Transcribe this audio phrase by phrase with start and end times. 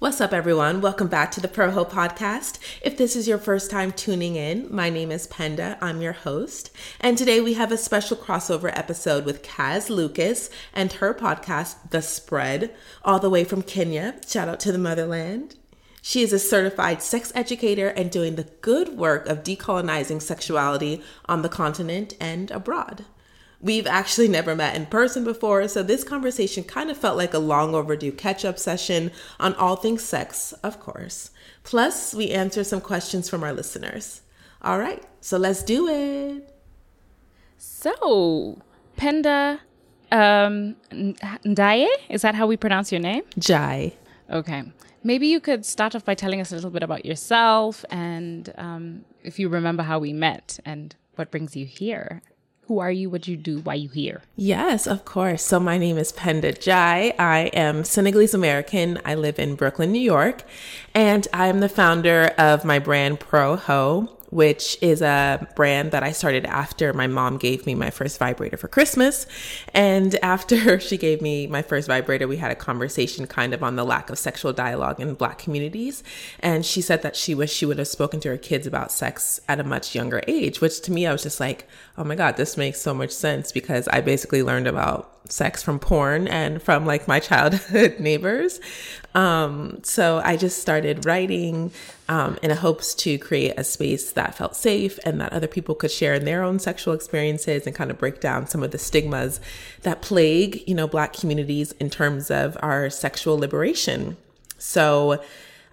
[0.00, 0.80] What's up, everyone?
[0.80, 2.58] Welcome back to the ProHo podcast.
[2.80, 5.76] If this is your first time tuning in, my name is Penda.
[5.82, 6.70] I'm your host.
[7.02, 12.00] And today we have a special crossover episode with Kaz Lucas and her podcast, The
[12.00, 12.74] Spread,
[13.04, 14.18] all the way from Kenya.
[14.26, 15.56] Shout out to the motherland.
[16.00, 21.42] She is a certified sex educator and doing the good work of decolonizing sexuality on
[21.42, 23.04] the continent and abroad.
[23.62, 27.38] We've actually never met in person before, so this conversation kind of felt like a
[27.38, 31.30] long overdue catch up session on all things sex, of course.
[31.62, 34.22] Plus, we answer some questions from our listeners.
[34.62, 36.54] All right, so let's do it.
[37.58, 38.62] So,
[38.96, 39.60] Penda
[40.12, 43.22] um, Ndaye, is that how we pronounce your name?
[43.38, 43.92] Jai.
[44.30, 44.62] Okay.
[45.02, 49.04] Maybe you could start off by telling us a little bit about yourself and um,
[49.22, 52.22] if you remember how we met and what brings you here.
[52.70, 53.10] Who are you?
[53.10, 53.58] What do you do?
[53.58, 54.22] Why you here?
[54.36, 55.42] Yes, of course.
[55.42, 57.12] So my name is Penda Jai.
[57.18, 59.00] I am Senegalese American.
[59.04, 60.44] I live in Brooklyn, New York,
[60.94, 66.02] and I am the founder of my brand Pro Ho which is a brand that
[66.02, 69.26] I started after my mom gave me my first vibrator for Christmas.
[69.74, 73.76] And after she gave me my first vibrator, we had a conversation kind of on
[73.76, 76.02] the lack of sexual dialogue in Black communities.
[76.38, 79.40] And she said that she wished she would have spoken to her kids about sex
[79.48, 81.66] at a much younger age, which to me, I was just like,
[81.98, 85.78] oh my God, this makes so much sense because I basically learned about sex from
[85.78, 88.60] porn and from like my childhood neighbors.
[89.14, 91.72] Um, so I just started writing
[92.08, 95.90] um, in hopes to create a space that felt safe and that other people could
[95.90, 99.40] share in their own sexual experiences and kind of break down some of the stigmas
[99.82, 104.16] that plague, you know, Black communities in terms of our sexual liberation.
[104.58, 105.22] So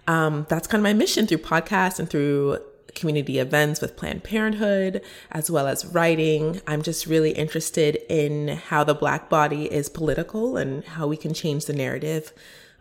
[0.06, 2.58] um, that's kind of my mission through podcasts and through
[2.98, 6.60] community events with Planned Parenthood, as well as writing.
[6.66, 11.34] I'm just really interested in how the Black body is political and how we can
[11.34, 12.32] change the narrative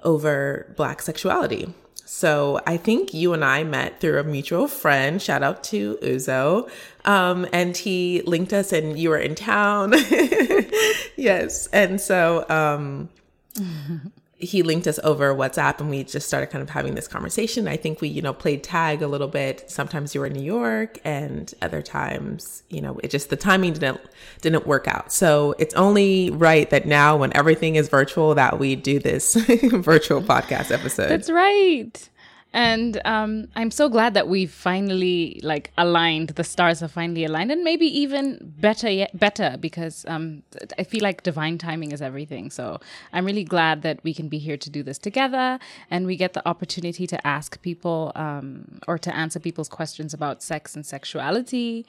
[0.03, 1.73] over Black sexuality.
[2.07, 5.21] So I think you and I met through a mutual friend.
[5.21, 6.69] Shout out to Uzo.
[7.03, 9.93] Um, and he linked us and you were in town.
[11.17, 11.67] yes.
[11.67, 13.09] And so, um,
[14.39, 17.67] he linked us over WhatsApp and we just started kind of having this conversation.
[17.67, 19.69] I think we, you know, played tag a little bit.
[19.69, 23.73] Sometimes you were in New York and other times, you know, it just the timing
[23.73, 23.99] didn't
[24.41, 25.11] didn't work out.
[25.11, 29.33] So it's only right that now when everything is virtual that we do this
[29.73, 31.09] virtual podcast episode.
[31.09, 32.09] That's right
[32.53, 37.51] and um, i'm so glad that we finally like aligned the stars have finally aligned
[37.51, 40.43] and maybe even better yet better because um,
[40.77, 42.49] i feel like divine timing is everything.
[42.49, 42.79] So
[43.13, 45.59] i'm really glad that we can be here to do this together
[45.89, 50.41] and we get the opportunity to ask people um, or to answer people's questions about
[50.41, 51.85] sex and sexuality.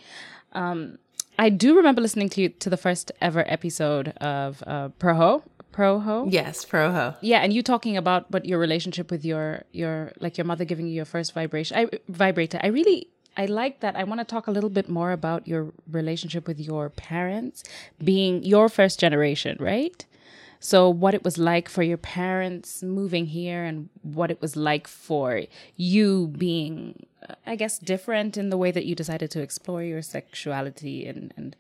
[0.53, 0.99] Um,
[1.39, 5.43] I do remember listening to you to the first ever episode of uh, Proho,
[5.79, 6.27] Proho?
[6.31, 7.15] Yes, Proho.
[7.21, 10.89] Yeah, and you talking about but your relationship with your your like your mother giving
[10.89, 12.59] you your first vibration I, vibrator.
[12.63, 13.95] I really I like that.
[13.95, 17.63] I want to talk a little bit more about your relationship with your parents
[18.03, 20.05] being your first generation, right?
[20.59, 24.89] So, what it was like for your parents moving here and what it was like
[24.89, 25.43] for
[25.77, 27.07] you being,
[27.47, 31.55] I guess, different in the way that you decided to explore your sexuality and, and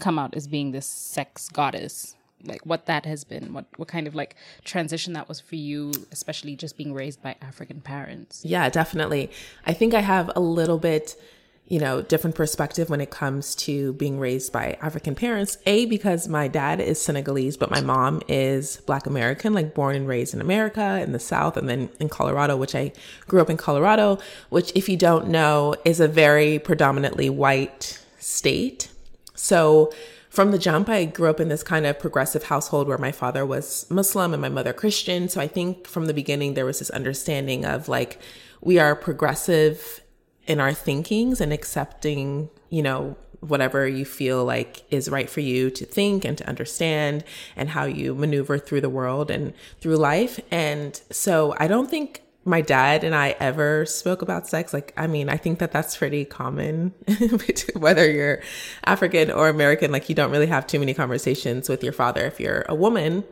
[0.00, 4.06] come out as being this sex goddess like what that has been what what kind
[4.06, 8.44] of like transition that was for you especially just being raised by african parents?
[8.44, 9.30] Yeah definitely.
[9.66, 11.20] I think i have a little bit
[11.66, 15.58] you know different perspective when it comes to being raised by african parents.
[15.66, 20.08] A because my dad is senegalese but my mom is black american like born and
[20.08, 22.92] raised in america in the south and then in colorado which i
[23.28, 24.18] grew up in colorado
[24.48, 28.88] which if you don't know is a very predominantly white state.
[29.34, 29.92] So
[30.30, 33.44] from the jump, I grew up in this kind of progressive household where my father
[33.44, 35.28] was Muslim and my mother Christian.
[35.28, 38.20] So I think from the beginning, there was this understanding of like,
[38.60, 40.00] we are progressive
[40.46, 45.70] in our thinkings and accepting, you know, whatever you feel like is right for you
[45.70, 47.24] to think and to understand
[47.56, 50.38] and how you maneuver through the world and through life.
[50.50, 54.72] And so I don't think my dad and I ever spoke about sex.
[54.72, 56.94] Like, I mean, I think that that's pretty common,
[57.74, 58.40] whether you're
[58.84, 59.92] African or American.
[59.92, 63.24] Like, you don't really have too many conversations with your father if you're a woman.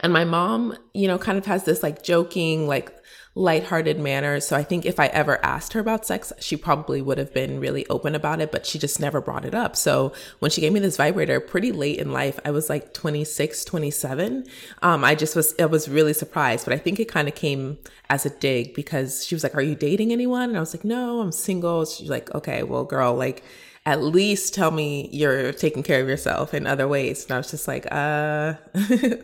[0.00, 2.92] And my mom, you know, kind of has this like joking, like
[3.34, 4.40] lighthearted manner.
[4.40, 7.60] So I think if I ever asked her about sex, she probably would have been
[7.60, 9.76] really open about it, but she just never brought it up.
[9.76, 13.64] So when she gave me this vibrator pretty late in life, I was like 26,
[13.64, 14.46] 27.
[14.82, 17.78] Um, I just was, I was really surprised, but I think it kind of came
[18.08, 20.48] as a dig because she was like, are you dating anyone?
[20.48, 21.84] And I was like, no, I'm single.
[21.84, 23.44] She's like, okay, well, girl, like,
[23.86, 27.24] at least tell me you're taking care of yourself in other ways.
[27.24, 28.54] And I was just like, uh,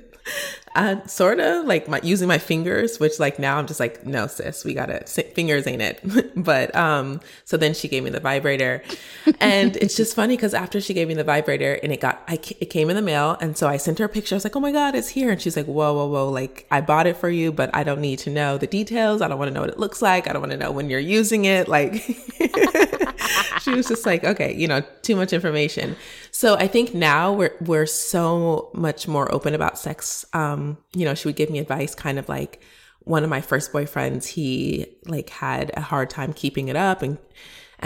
[1.07, 4.65] Sort of like my, using my fingers, which like now I'm just like, no, sis,
[4.65, 6.35] we gotta fingers ain't it.
[6.37, 8.83] but um, so then she gave me the vibrator,
[9.41, 12.35] and it's just funny because after she gave me the vibrator and it got, I,
[12.61, 14.35] it came in the mail, and so I sent her a picture.
[14.35, 16.67] I was like, oh my god, it's here, and she's like, whoa, whoa, whoa, like
[16.71, 19.23] I bought it for you, but I don't need to know the details.
[19.23, 20.29] I don't want to know what it looks like.
[20.29, 21.69] I don't want to know when you're using it.
[21.69, 22.05] Like
[23.63, 25.97] she was just like, okay, you know, too much information.
[26.31, 30.25] So I think now we're we're so much more open about sex.
[30.33, 32.63] Um, you know, she would give me advice kind of like
[33.07, 37.19] one of my first boyfriends, he like had a hard time keeping it up and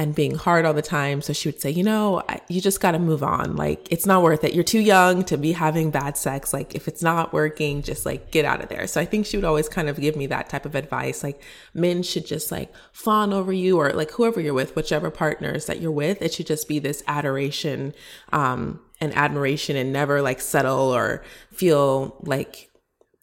[0.01, 1.21] and being hard all the time.
[1.21, 3.55] So she would say, you know, you just got to move on.
[3.55, 4.55] Like, it's not worth it.
[4.55, 6.55] You're too young to be having bad sex.
[6.55, 8.87] Like, if it's not working, just like get out of there.
[8.87, 11.23] So I think she would always kind of give me that type of advice.
[11.23, 11.43] Like,
[11.75, 15.83] men should just like fawn over you or like whoever you're with, whichever partners that
[15.83, 16.23] you're with.
[16.23, 17.93] It should just be this adoration,
[18.33, 22.70] um, and admiration and never like settle or feel like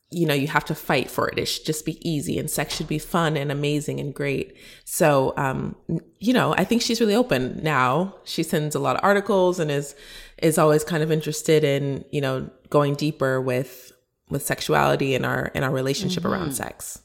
[0.09, 1.38] you know, you have to fight for it.
[1.38, 4.56] It should just be easy and sex should be fun and amazing and great.
[4.86, 5.75] So, um,
[6.19, 8.15] you know, I think she's really open now.
[8.24, 9.95] She sends a lot of articles and is,
[10.38, 13.92] is always kind of interested in, you know, going deeper with,
[14.30, 16.33] with sexuality and our, in our relationship mm-hmm.
[16.33, 17.01] around sex.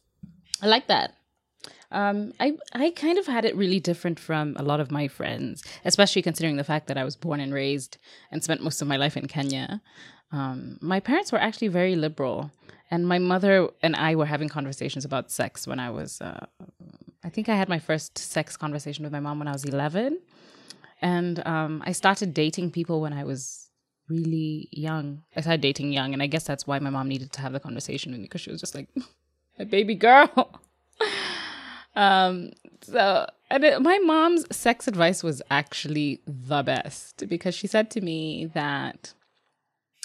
[0.61, 1.15] I like that.
[1.93, 5.63] Um, I I kind of had it really different from a lot of my friends,
[5.85, 7.99] especially considering the fact that I was born and raised
[8.31, 9.83] and spent most of my life in Kenya.
[10.33, 12.51] Um, my parents were actually very liberal.
[12.91, 16.47] And my mother and I were having conversations about sex when I was, uh,
[17.25, 20.19] I think I had my first sex conversation with my mom when I was 11.
[21.01, 23.71] And um, I started dating people when I was
[24.09, 25.23] really young.
[25.35, 26.13] I started dating young.
[26.13, 28.43] And I guess that's why my mom needed to have the conversation with me because
[28.43, 28.89] she was just like,
[29.59, 30.61] a baby girl.
[31.97, 32.51] um,
[32.83, 38.01] so, and it, my mom's sex advice was actually the best because she said to
[38.01, 39.15] me that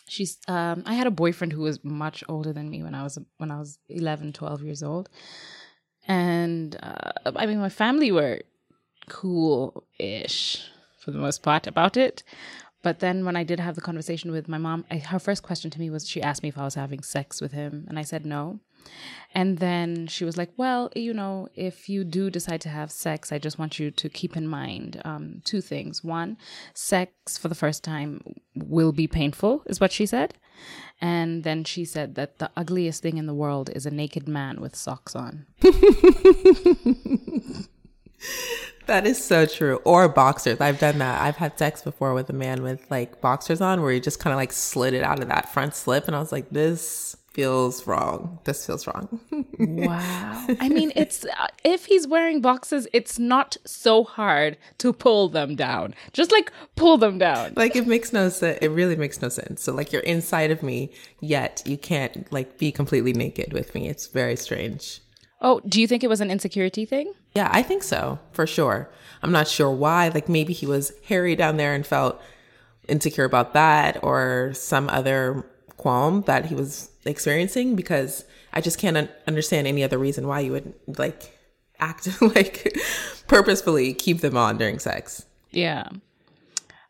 [0.07, 3.18] she's um i had a boyfriend who was much older than me when i was
[3.38, 5.09] when i was 11 12 years old.
[6.07, 8.42] And uh, i mean my family were
[9.09, 10.63] cool-ish
[11.00, 12.24] for the most part about it.
[12.83, 15.69] But then when i did have the conversation with my mom I, her first question
[15.71, 17.86] to me was she asked me if i was having sex with him.
[17.89, 18.59] And i said no
[19.33, 23.31] and then she was like, Well, you know, if you do decide to have sex,
[23.31, 26.03] I just want you to keep in mind um, two things.
[26.03, 26.38] One,
[26.74, 28.21] sex for the first time
[28.56, 30.33] will be painful, is what she said.
[31.00, 34.59] And then she said that the ugliest thing in the world is a naked man
[34.59, 35.45] with socks on.
[38.88, 39.80] that is so true.
[39.85, 40.59] Or boxers.
[40.59, 41.21] I've done that.
[41.21, 44.33] I've had sex before with a man with like boxers on where he just kind
[44.33, 46.07] of like slid it out of that front slip.
[46.07, 48.39] And I was like, this feels wrong.
[48.45, 49.19] This feels wrong.
[49.60, 50.48] wow.
[50.60, 55.56] I mean, it's uh, if he's wearing boxes, it's not so hard to pull them
[55.56, 55.94] down.
[56.13, 57.54] Just like pull them down.
[57.56, 58.57] Like it makes no sense.
[58.60, 59.62] It really makes no sense.
[59.62, 60.92] So like you're inside of me,
[61.22, 63.88] yet you can't like be completely naked with me.
[63.88, 65.00] It's very strange.
[65.40, 67.13] Oh, do you think it was an insecurity thing?
[67.36, 68.90] Yeah, I think so, for sure.
[69.22, 70.07] I'm not sure why.
[70.07, 72.19] Like maybe he was hairy down there and felt
[72.88, 75.45] insecure about that or some other
[75.77, 80.41] qualm that he was experiencing because I just can't un- understand any other reason why
[80.41, 81.38] you would like
[81.79, 82.75] act like
[83.27, 85.25] purposefully keep them on during sex.
[85.51, 85.88] Yeah.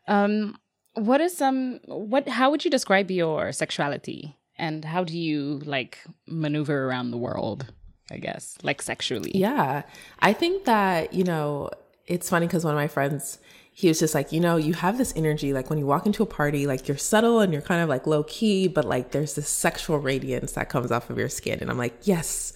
[0.06, 0.56] Um
[0.94, 5.98] what is some what how would you describe your sexuality and how do you like
[6.26, 7.72] maneuver around the world,
[8.10, 9.32] I guess, like sexually?
[9.34, 9.82] Yeah.
[10.20, 11.70] I think that, you know,
[12.06, 13.38] it's funny cuz one of my friends
[13.78, 16.20] he was just like, you know, you have this energy, like when you walk into
[16.20, 19.36] a party, like you're subtle and you're kind of like low key, but like there's
[19.36, 21.60] this sexual radiance that comes off of your skin.
[21.60, 22.52] And I'm like, yes,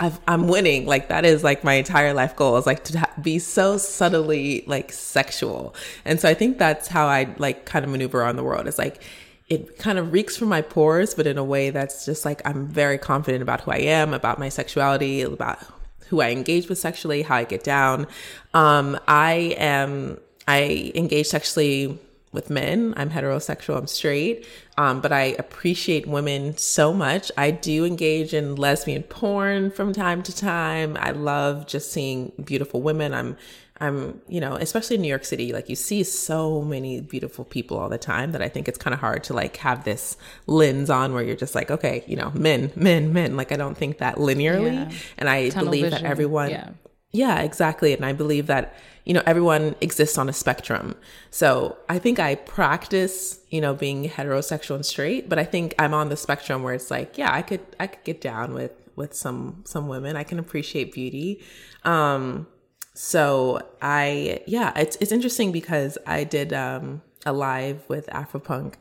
[0.00, 0.86] i am winning.
[0.86, 4.92] Like that is like my entire life goal is like to be so subtly like
[4.92, 5.74] sexual.
[6.06, 8.66] And so I think that's how I like kind of maneuver on the world.
[8.66, 9.02] It's like,
[9.50, 12.66] it kind of reeks from my pores, but in a way that's just like I'm
[12.66, 15.58] very confident about who I am, about my sexuality, about
[16.06, 18.06] who I engage with sexually, how I get down.
[18.54, 21.98] Um, I am I engage sexually
[22.32, 22.94] with men.
[22.96, 24.46] I'm heterosexual, I'm straight.
[24.78, 27.30] Um, but I appreciate women so much.
[27.36, 30.96] I do engage in lesbian porn from time to time.
[30.98, 33.12] I love just seeing beautiful women.
[33.12, 33.36] I'm
[33.82, 37.78] I'm, you know, especially in New York City, like you see so many beautiful people
[37.78, 40.88] all the time that I think it's kind of hard to like have this lens
[40.88, 43.36] on where you're just like, okay, you know, men, men, men.
[43.36, 44.74] Like I don't think that linearly.
[44.74, 44.96] Yeah.
[45.18, 46.02] And I Tunnel believe vision.
[46.04, 46.70] that everyone, yeah.
[47.12, 47.92] Yeah, exactly.
[47.92, 50.94] And I believe that you know, everyone exists on a spectrum.
[51.30, 55.92] So I think I practice, you know, being heterosexual and straight, but I think I'm
[55.92, 59.14] on the spectrum where it's like, yeah, I could, I could get down with, with
[59.14, 60.16] some, some women.
[60.16, 61.42] I can appreciate beauty.
[61.84, 62.46] Um,
[62.94, 68.74] so I, yeah, it's, it's interesting because I did, um, a live with Afropunk,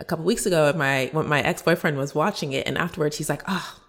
[0.00, 3.16] a couple weeks ago, and my when my ex boyfriend was watching it, and afterwards
[3.16, 3.80] he's like, "Oh,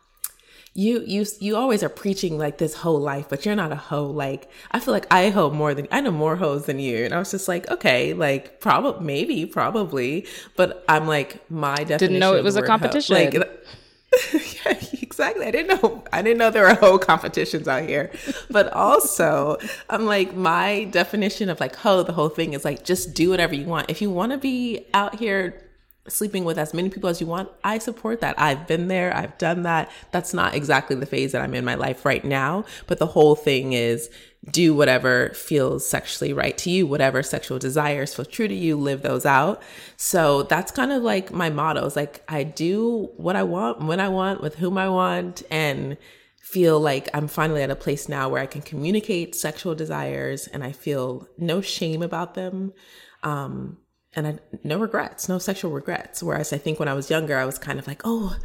[0.74, 4.06] you you you always are preaching like this whole life, but you're not a hoe.
[4.06, 7.14] Like I feel like I hoe more than I know more hoes than you." And
[7.14, 11.98] I was just like, "Okay, like probably maybe probably," but I'm like my definition.
[11.98, 13.16] Didn't know it was a competition.
[13.16, 13.66] Hoe, like,
[14.66, 15.46] yeah, exactly.
[15.46, 16.04] I didn't know.
[16.12, 18.12] I didn't know there were hoe competitions out here.
[18.50, 19.58] But also,
[19.90, 23.56] I'm like, my definition of like hoe, the whole thing is like, just do whatever
[23.56, 23.90] you want.
[23.90, 25.69] If you want to be out here
[26.10, 28.40] sleeping with as many people as you want, I support that.
[28.40, 29.16] I've been there.
[29.16, 29.92] I've done that.
[30.12, 32.66] That's not exactly the phase that I'm in my life right now.
[32.88, 34.10] But the whole thing is
[34.50, 39.02] do whatever feels sexually right to you, whatever sexual desires feel true to you, live
[39.02, 39.62] those out.
[39.98, 44.00] So that's kind of like my motto is like, I do what I want, when
[44.00, 45.98] I want, with whom I want, and
[46.42, 50.64] feel like I'm finally at a place now where I can communicate sexual desires and
[50.64, 52.74] I feel no shame about them.
[53.22, 53.78] Um,
[54.16, 56.24] and I, no regrets, no sexual regrets.
[56.24, 58.38] Whereas I think when I was younger, I was kind of like, oh,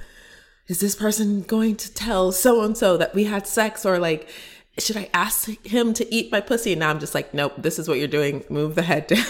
[0.69, 3.85] is this person going to tell so and so that we had sex?
[3.85, 4.29] Or like,
[4.79, 6.73] should I ask him to eat my pussy?
[6.73, 8.45] And now I'm just like, nope, this is what you're doing.
[8.49, 9.21] Move the head down.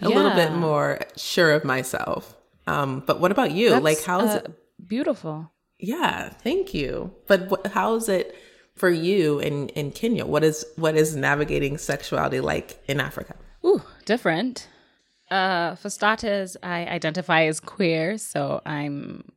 [0.00, 0.08] a yeah.
[0.08, 2.36] little bit more sure of myself.
[2.66, 3.70] Um, but what about you?
[3.70, 4.88] That's, like, how's uh, it?
[4.88, 5.52] Beautiful.
[5.78, 7.12] Yeah, thank you.
[7.26, 8.36] But what, how is it
[8.76, 10.24] for you in, in Kenya?
[10.24, 13.34] What is what is navigating sexuality like in Africa?
[13.64, 14.68] Ooh, different.
[15.32, 19.32] Uh, for starters, I identify as queer, so I'm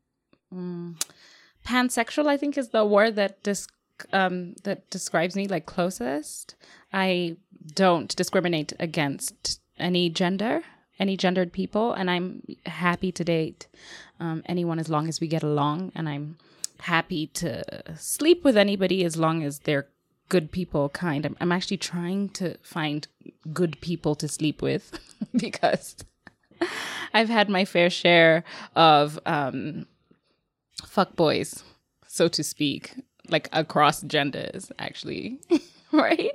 [0.53, 1.01] mm,
[1.65, 2.27] pansexual.
[2.27, 3.69] I think is the word that dis-
[4.11, 6.55] um, that describes me like closest.
[6.91, 7.37] I
[7.73, 10.63] don't discriminate against any gender,
[10.99, 13.67] any gendered people, and I'm happy to date
[14.19, 16.35] um, anyone as long as we get along, and I'm
[16.79, 17.63] happy to
[17.95, 19.87] sleep with anybody as long as they're
[20.29, 21.25] good people kind.
[21.25, 23.07] I'm, I'm actually trying to find
[23.53, 24.99] good people to sleep with
[25.35, 25.95] because
[27.13, 28.43] I've had my fair share
[28.75, 29.87] of um,
[30.85, 31.63] fuck boys,
[32.07, 32.93] so to speak,
[33.29, 35.39] like across genders, actually.
[35.91, 36.31] right?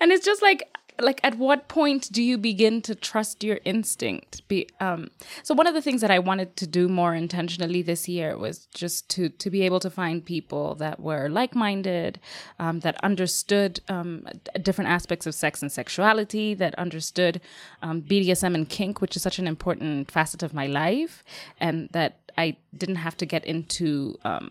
[0.00, 0.68] And it's just like
[1.00, 4.46] like at what point do you begin to trust your instinct?
[4.48, 5.10] Be um
[5.42, 8.66] so one of the things that i wanted to do more intentionally this year was
[8.74, 12.20] just to to be able to find people that were like-minded
[12.58, 14.26] um, that understood um,
[14.62, 17.40] different aspects of sex and sexuality that understood
[17.82, 21.24] um, bdsm and kink which is such an important facet of my life
[21.60, 24.50] and that i didn't have to get into um,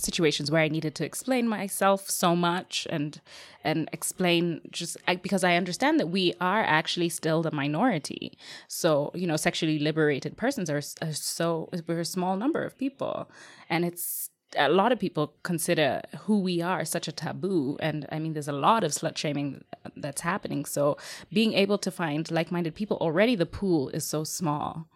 [0.00, 3.20] situations where I needed to explain myself so much and
[3.62, 8.38] and explain just because I understand that we are actually still the minority.
[8.68, 13.30] So you know, sexually liberated persons are, are so we're a small number of people,
[13.68, 17.76] and it's a lot of people consider who we are such a taboo.
[17.80, 19.64] And i mean there's a lot of slut shaming
[19.96, 20.64] that's happening.
[20.64, 20.96] So
[21.32, 24.88] being able to find like-minded people already the pool is so small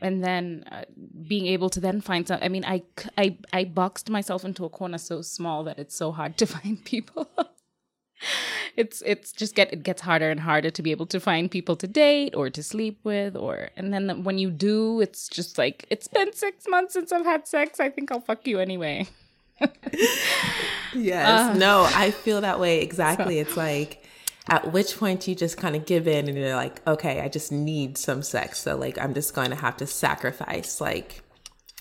[0.00, 0.84] and then uh,
[1.26, 2.82] being able to then find some i mean I,
[3.16, 6.84] I i boxed myself into a corner so small that it's so hard to find
[6.84, 7.28] people.
[8.76, 11.76] It's it's just get it gets harder and harder to be able to find people
[11.76, 15.84] to date or to sleep with or and then when you do it's just like
[15.90, 17.78] it's been six months since i've had sex.
[17.78, 19.06] I think i'll fuck you anyway.
[20.94, 21.28] Yes.
[21.28, 22.80] Uh, no i feel that way.
[22.80, 23.34] Exactly.
[23.36, 23.40] So.
[23.40, 24.05] it's like
[24.48, 27.50] at which point you just kind of give in and you're like, okay, I just
[27.50, 28.60] need some sex.
[28.60, 31.22] So like, I'm just going to have to sacrifice like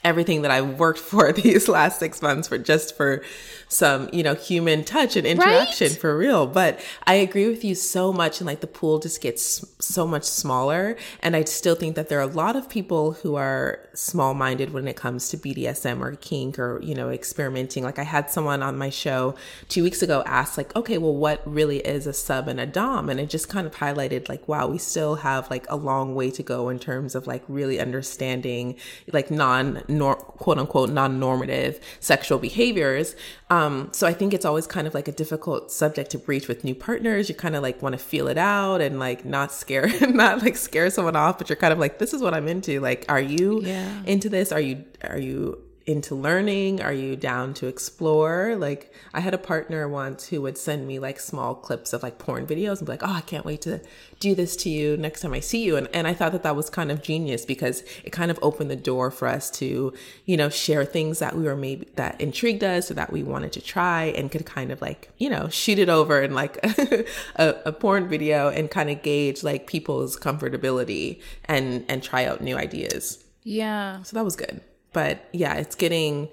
[0.06, 3.22] everything that I've worked for these last six months for just for
[3.68, 5.98] some, you know, human touch and interaction right?
[5.98, 6.46] for real.
[6.46, 8.40] But I agree with you so much.
[8.40, 10.96] And like the pool just gets so much smaller.
[11.22, 14.72] And I still think that there are a lot of people who are small minded
[14.72, 17.84] when it comes to BDSM or kink or, you know, experimenting.
[17.84, 19.36] Like I had someone on my show
[19.68, 23.10] two weeks ago ask like, okay, well, what really is a sub and a dom?
[23.10, 26.30] And it just kind of highlighted like, wow, we still have like a long way
[26.32, 28.78] to go in terms of like really understanding
[29.12, 33.16] like non nor- quote unquote non-normative sexual behaviors.
[33.50, 36.64] Um, so I think it's always kind of like a difficult subject to breach with
[36.64, 37.30] new partners.
[37.30, 40.58] You kind of like want to feel it out and like not scare, not like
[40.58, 42.80] scare someone off, but you're kind of like, this is what I'm into.
[42.80, 44.04] Like, are you yeah.
[44.06, 44.52] into this?
[44.52, 46.82] Are you, are you into learning?
[46.82, 48.56] Are you down to explore?
[48.56, 52.18] Like I had a partner once who would send me like small clips of like
[52.18, 53.82] porn videos and be like, "Oh, I can't wait to
[54.20, 56.56] do this to you next time I see you." And and I thought that that
[56.56, 59.94] was kind of genius because it kind of opened the door for us to,
[60.26, 63.54] you know, share things that we were maybe that intrigued us or that we wanted
[63.54, 66.58] to try and could kind of like, you know, shoot it over in like
[67.36, 72.42] a, a porn video and kind of gauge like people's comfortability and and try out
[72.42, 73.24] new ideas.
[73.44, 74.02] Yeah.
[74.02, 74.62] So that was good
[74.96, 76.30] but yeah, it's getting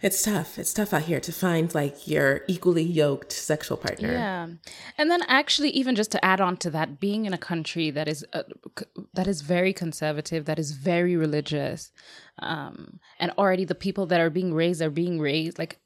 [0.00, 0.58] it's tough.
[0.58, 4.12] It's tough out here to find like your equally yoked sexual partner.
[4.12, 4.46] Yeah,
[4.96, 8.08] and then actually, even just to add on to that, being in a country that
[8.08, 8.44] is uh,
[8.78, 11.90] c- that is very conservative, that is very religious,
[12.38, 15.78] um, and already the people that are being raised are being raised like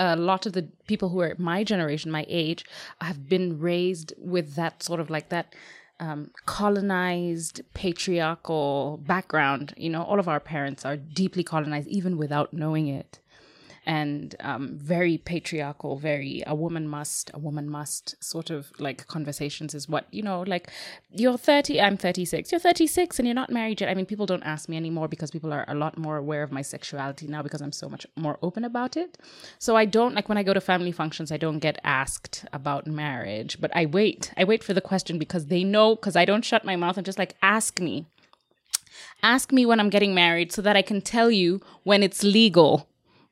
[0.00, 2.64] a lot of the people who are my generation, my age,
[3.02, 5.54] have been raised with that sort of like that
[6.00, 9.74] um, colonized patriarchal background.
[9.76, 13.20] You know, all of our parents are deeply colonized, even without knowing it
[13.86, 19.74] and um, very patriarchal, very a woman must, a woman must sort of like conversations
[19.74, 20.70] is what, you know, like
[21.10, 23.88] you're 30, I'm 36, you're 36 and you're not married yet.
[23.88, 26.52] I mean, people don't ask me anymore because people are a lot more aware of
[26.52, 29.16] my sexuality now because I'm so much more open about it.
[29.58, 32.86] So I don't, like when I go to family functions, I don't get asked about
[32.86, 34.32] marriage, but I wait.
[34.36, 37.06] I wait for the question because they know, because I don't shut my mouth and
[37.06, 38.04] just like ask me.
[39.22, 42.89] Ask me when I'm getting married so that I can tell you when it's legal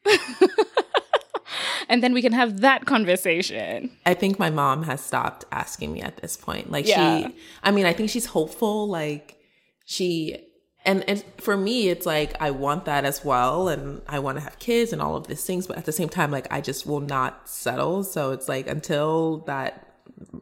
[1.88, 3.90] and then we can have that conversation.
[4.06, 6.70] I think my mom has stopped asking me at this point.
[6.70, 7.28] Like yeah.
[7.28, 9.36] she I mean, I think she's hopeful like
[9.84, 10.36] she
[10.84, 14.44] and and for me it's like I want that as well and I want to
[14.44, 16.86] have kids and all of these things, but at the same time like I just
[16.86, 18.04] will not settle.
[18.04, 19.84] So it's like until that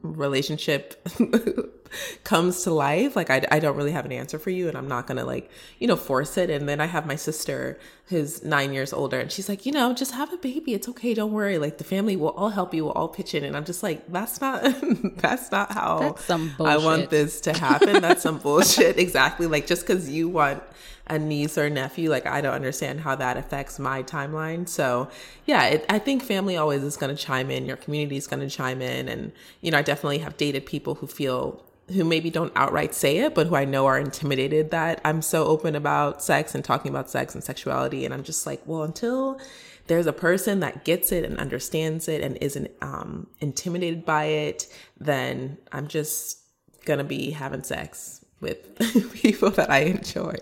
[0.03, 1.07] relationship
[2.25, 4.89] comes to life like I, I don't really have an answer for you and i'm
[4.89, 8.73] not gonna like you know force it and then i have my sister who's nine
[8.73, 11.59] years older and she's like you know just have a baby it's okay don't worry
[11.59, 14.07] like the family will all help you we'll all pitch in and i'm just like
[14.13, 14.63] that's not
[15.17, 19.67] that's not how that's some i want this to happen that's some bullshit exactly like
[19.67, 20.63] just because you want
[21.09, 25.09] a niece or nephew like i don't understand how that affects my timeline so
[25.45, 28.41] yeah it, i think family always is going to chime in your community is going
[28.41, 31.63] to chime in and you know i definitely have dated people who feel
[31.93, 35.45] who maybe don't outright say it, but who I know are intimidated that I'm so
[35.45, 38.05] open about sex and talking about sex and sexuality.
[38.05, 39.41] And I'm just like, well, until
[39.87, 44.67] there's a person that gets it and understands it and isn't um, intimidated by it,
[44.99, 46.41] then I'm just
[46.85, 48.79] gonna be having sex with
[49.15, 50.37] people that I enjoy.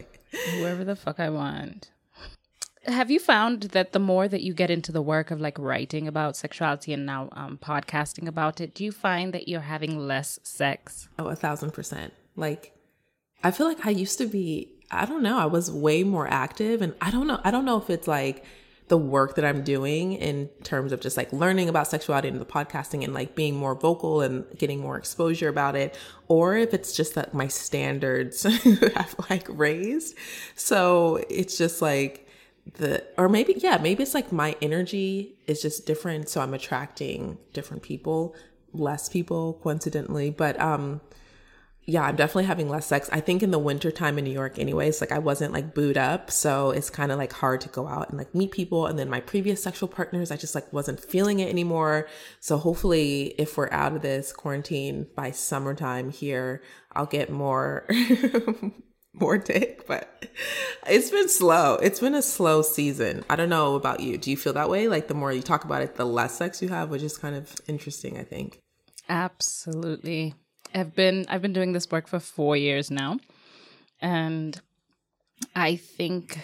[0.57, 1.91] Whoever the fuck I want
[2.87, 6.07] have you found that the more that you get into the work of like writing
[6.07, 10.39] about sexuality and now um, podcasting about it, do you find that you're having less
[10.43, 11.09] sex?
[11.19, 12.13] Oh, a thousand percent.
[12.37, 12.73] Like,
[13.43, 16.83] I feel like I used to be, I don't know, I was way more active.
[16.83, 18.45] And I don't know, I don't know if it's like
[18.89, 22.45] the work that I'm doing in terms of just like learning about sexuality and the
[22.45, 25.97] podcasting and like being more vocal and getting more exposure about it,
[26.29, 28.43] or if it's just that my standards
[28.95, 30.17] have like raised.
[30.55, 32.24] So it's just like,
[32.73, 37.39] the or maybe yeah maybe it's like my energy is just different so i'm attracting
[37.53, 38.35] different people
[38.73, 41.01] less people coincidentally but um
[41.85, 43.11] yeah i'm definitely having less sex.
[43.13, 45.99] I think in the winter time in new york anyways like i wasn't like booed
[45.99, 48.99] up so it's kind of like hard to go out and like meet people and
[48.99, 52.09] then my previous sexual partners i just like wasn't feeling it anymore.
[52.41, 57.87] So hopefully if we're out of this quarantine by summertime here i'll get more
[59.21, 60.27] more dick, but
[60.87, 61.75] it's been slow.
[61.77, 63.25] It's been a slow season.
[63.31, 64.19] I don't know about you.
[64.19, 64.89] Do you feel that way?
[64.89, 67.37] Like the more you talk about it, the less sex you have, which is kind
[67.37, 68.61] of interesting, I think.
[69.09, 70.35] Absolutely.
[70.75, 73.19] I've been I've been doing this work for 4 years now.
[74.01, 74.61] And
[75.55, 76.39] I think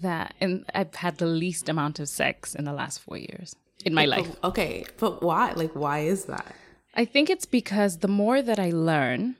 [0.00, 3.94] that and I've had the least amount of sex in the last 4 years in
[3.94, 4.34] my life.
[4.42, 5.52] Okay, but why?
[5.52, 6.54] Like why is that?
[6.94, 9.36] I think it's because the more that I learn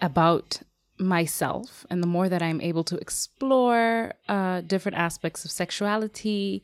[0.00, 0.62] about
[0.98, 6.62] myself and the more that i'm able to explore uh, different aspects of sexuality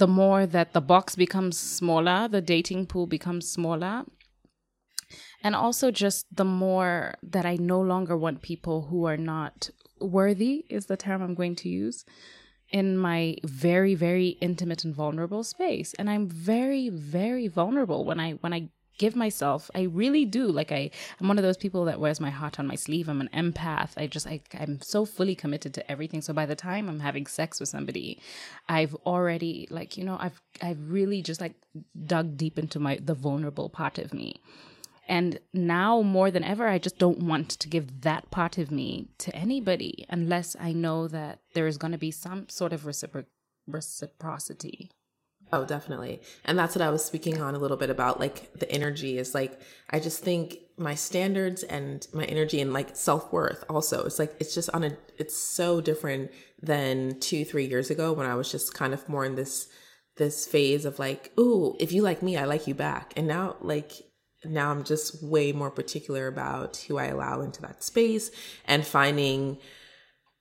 [0.00, 4.04] the more that the box becomes smaller the dating pool becomes smaller.
[5.42, 9.70] And also just the more that i no longer want people who are not
[10.00, 12.04] worthy is the term i'm going to use
[12.70, 15.94] in my very very intimate and vulnerable space.
[15.98, 18.68] And i'm very very vulnerable when i when i
[19.00, 22.28] give myself i really do like i i'm one of those people that wears my
[22.28, 23.08] heart on my sleeve.
[23.08, 23.92] I'm an empath.
[23.96, 26.20] I just I, i'm so fully committed to everything.
[26.20, 28.20] So by the time i'm having sex with somebody
[28.68, 31.54] i've already like you know i've i've really just like
[32.14, 34.28] dug deep into my the vulnerable part of me.
[35.08, 39.08] And now more than ever, I just don't want to give that part of me
[39.24, 43.32] to anybody unless I know that there is going to be some sort of recipro-
[43.66, 44.90] reciprocity.
[45.52, 46.20] Oh, definitely.
[46.44, 49.34] And that's what I was speaking on a little bit about like the energy is
[49.34, 49.60] like
[49.90, 54.04] I just think my standards and my energy and like self-worth also.
[54.04, 56.30] It's like it's just on a it's so different
[56.62, 59.68] than 2 3 years ago when I was just kind of more in this
[60.16, 63.56] this phase of like, "Ooh, if you like me, I like you back." And now
[63.60, 63.92] like
[64.44, 68.30] now I'm just way more particular about who I allow into that space
[68.66, 69.58] and finding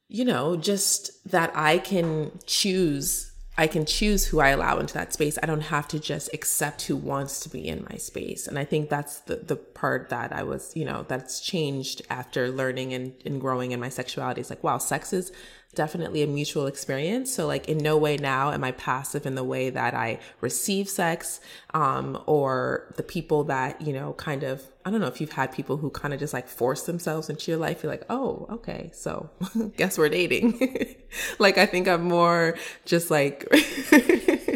[0.10, 3.29] you know, just that I can choose
[3.60, 5.38] I can choose who I allow into that space.
[5.44, 8.48] I don't have to just accept who wants to be in my space.
[8.48, 12.50] And I think that's the, the part that I was, you know, that's changed after
[12.50, 14.40] learning and, and growing in my sexuality.
[14.40, 15.34] It's like, wow, sex is
[15.76, 17.34] definitely a mutual experience.
[17.34, 20.90] So like in no way now am I passive in the way that I receive
[20.90, 21.40] sex,
[21.74, 25.52] um, or the people that, you know, kind of, I don't know if you've had
[25.52, 27.84] people who kind of just like force themselves into your life.
[27.84, 28.90] You're like, oh, okay.
[28.94, 29.30] So
[29.78, 30.96] guess we're dating.
[31.40, 33.48] like, I think I'm more just like,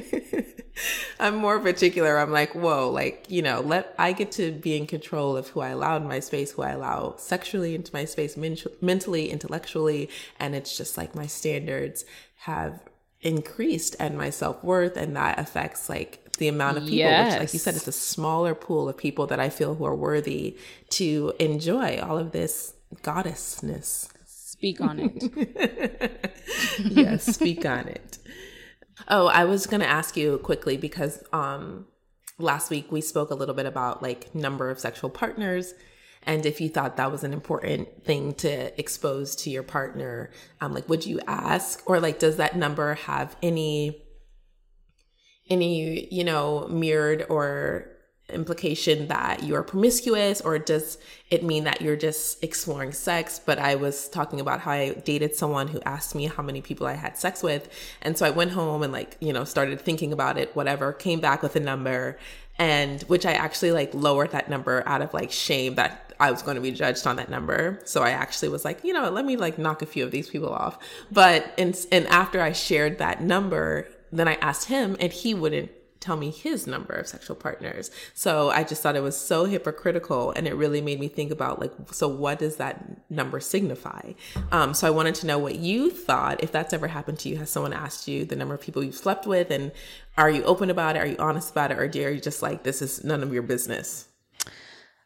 [1.20, 2.18] I'm more particular.
[2.18, 5.62] I'm like, whoa, like, you know, let I get to be in control of who
[5.62, 10.10] I allow in my space, who I allow sexually into my space, men- mentally, intellectually.
[10.40, 12.06] And it's just like my standards
[12.40, 12.82] have
[13.22, 14.98] increased and my self worth.
[14.98, 17.34] And that affects like the amount of people, yes.
[17.34, 19.96] which, like you said, it's a smaller pool of people that I feel who are
[19.96, 20.58] worthy
[20.92, 24.10] to enjoy all of this goddessness.
[24.26, 26.34] Speak on it.
[26.80, 28.18] yes, speak on it.
[29.08, 31.88] Oh, I was going to ask you quickly because um
[32.39, 35.73] last week we spoke a little bit about like number of sexual partners
[36.23, 40.73] and if you thought that was an important thing to expose to your partner um
[40.73, 41.82] like would you ask?
[41.86, 44.01] Or like does that number have any
[45.49, 47.92] any you know mirrored or
[48.34, 50.98] implication that you're promiscuous or does
[51.30, 53.39] it mean that you're just exploring sex?
[53.43, 56.88] But i was talking about how i dated someone who asked me how many people
[56.88, 57.69] i had sex with.
[58.02, 61.19] And so i went home and like you know started thinking about it whatever came
[61.19, 62.17] back with a number
[62.58, 66.41] and which i actually like lowered that number out of like shame that i was
[66.41, 67.80] going to be judged on that number.
[67.86, 70.30] So i actually was like you know let me like knock a few of these
[70.30, 70.78] people off.
[71.12, 75.72] But and and after i shared that number then i asked him and he wouldn't
[76.04, 77.89] tell me his number of sexual partners.
[78.13, 81.60] So I just thought it was so hypocritical and it really made me think about
[81.62, 84.12] like, so what does that number signify?
[84.52, 87.38] Um, so I wanted to know what you thought, if that's ever happened to you.
[87.38, 89.72] Has someone asked you the number of people you've slept with and
[90.18, 91.00] are you open about it?
[91.00, 91.80] Are you honest about it?
[91.80, 94.10] Or are you just like, this is none of your business?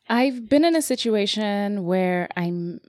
[0.10, 2.80] I've been in a situation where I'm,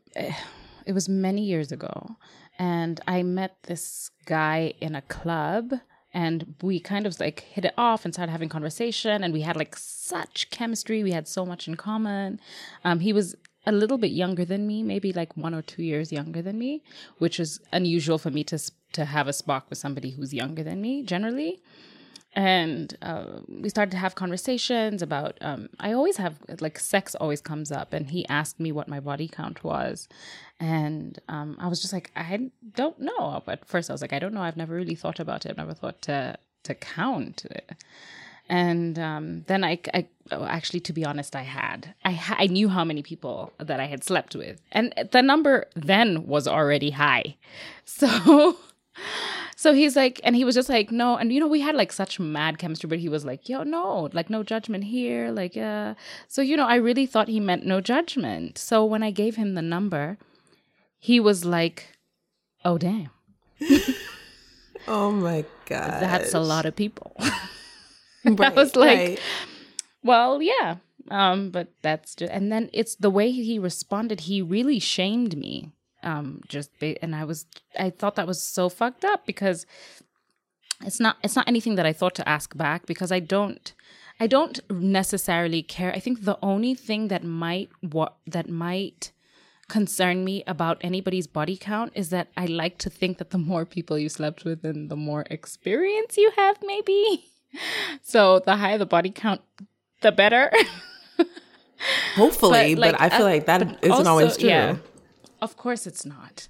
[0.87, 2.17] it was many years ago
[2.59, 5.75] and I met this guy in a club
[6.15, 9.57] and we kind of like hit it off and started having conversation and we had
[9.57, 11.03] like such chemistry.
[11.03, 12.41] We had so much in common.
[12.85, 16.11] Um, he was a little bit younger than me maybe like one or two years
[16.11, 16.83] younger than me
[17.19, 18.59] which is unusual for me to
[18.93, 21.61] to have a spark with somebody who's younger than me generally
[22.39, 27.41] and uh, we started to have conversations about um, i always have like sex always
[27.41, 30.09] comes up and he asked me what my body count was
[30.61, 33.43] and um, I was just like, I don't know.
[33.47, 34.43] At first, I was like, I don't know.
[34.43, 35.51] I've never really thought about it.
[35.51, 37.45] I've never thought to to count.
[37.45, 37.71] It
[38.49, 41.95] and um, then I, I oh, actually, to be honest, I had.
[42.05, 45.67] I ha- I knew how many people that I had slept with, and the number
[45.77, 47.37] then was already high.
[47.85, 48.57] So.
[49.59, 51.91] So he's like, and he was just like, no, and you know, we had like
[51.91, 55.95] such mad chemistry, but he was like, yo, no, like no judgment here, like, uh.
[56.29, 58.57] So you know, I really thought he meant no judgment.
[58.57, 60.17] So when I gave him the number,
[61.01, 61.99] he was like,
[62.65, 63.11] "Oh damn."
[64.87, 66.03] oh my god.
[66.07, 67.17] That's a lot of people.
[68.25, 69.21] right, I was like, right.
[70.05, 70.77] "Well, yeah."
[71.11, 75.73] Um, but that's just and then it's the way he responded, he really shamed me.
[76.09, 76.71] Um, just
[77.03, 77.47] and I was
[77.79, 79.67] I thought that was so fucked up because
[80.87, 83.75] it's not it's not anything that I thought to ask back because I don't
[84.21, 85.93] I don't necessarily care.
[85.93, 89.13] I think the only thing that might what that might
[89.69, 93.67] concern me about anybody's body count is that I like to think that the more
[93.67, 97.25] people you slept with and the more experience you have, maybe.
[98.03, 99.41] So the higher the body count,
[100.03, 100.53] the better.
[102.15, 104.51] Hopefully, but, like, but I feel uh, like that isn't also, always true.
[104.51, 104.77] Yeah,
[105.41, 106.49] of course, it's not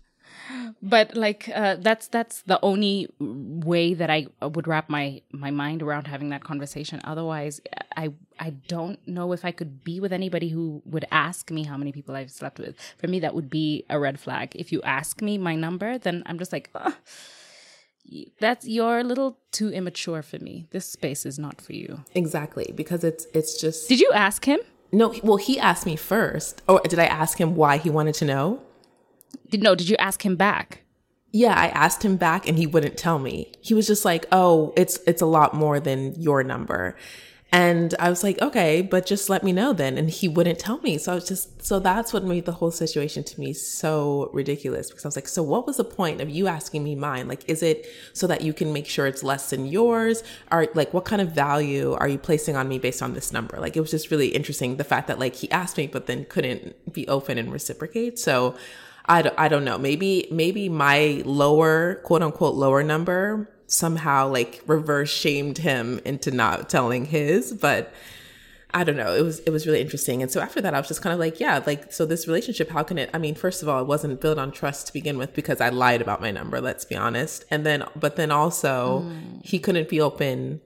[0.83, 5.83] but like uh, that's that's the only way that I would wrap my my mind
[5.83, 7.01] around having that conversation.
[7.05, 7.61] Otherwise,
[7.97, 11.77] I I don't know if I could be with anybody who would ask me how
[11.77, 12.77] many people I've slept with.
[12.97, 14.55] For me, that would be a red flag.
[14.55, 16.71] If you ask me my number, then I'm just like.
[18.41, 20.67] that's you're a little too immature for me.
[20.71, 22.05] This space is not for you.
[22.15, 24.61] Exactly, because it's it's just Did you ask him?
[24.91, 26.63] No, well he asked me first.
[26.67, 28.63] Or did I ask him why he wanted to know?
[29.51, 29.75] Did no?
[29.75, 30.83] Did you ask him back?
[31.31, 33.53] Yeah, I asked him back and he wouldn't tell me.
[33.61, 36.97] He was just like, "Oh, it's it's a lot more than your number."
[37.51, 39.97] And I was like, okay, but just let me know then.
[39.97, 40.99] And he wouldn't tell me.
[40.99, 44.91] So I was just, so that's what made the whole situation to me so ridiculous
[44.91, 47.27] because I was like, so what was the point of you asking me mine?
[47.27, 50.23] Like, is it so that you can make sure it's less than yours?
[50.53, 53.59] Or like, what kind of value are you placing on me based on this number?
[53.59, 56.27] Like, it was just really interesting the fact that like he asked me, but then
[56.27, 58.19] couldn't be open and reciprocate.
[58.19, 58.57] So
[59.09, 59.79] I don't, I don't know.
[59.79, 66.69] Maybe, maybe my lower, quote unquote, lower number somehow like reverse shamed him into not
[66.69, 67.93] telling his, but
[68.73, 69.15] I don't know.
[69.15, 70.23] It was it was really interesting.
[70.23, 72.71] And so after that I was just kind of like, yeah, like so this relationship,
[72.71, 75.17] how can it I mean, first of all, it wasn't built on trust to begin
[75.17, 77.45] with because I lied about my number, let's be honest.
[77.51, 79.45] And then but then also mm.
[79.45, 80.61] he couldn't be open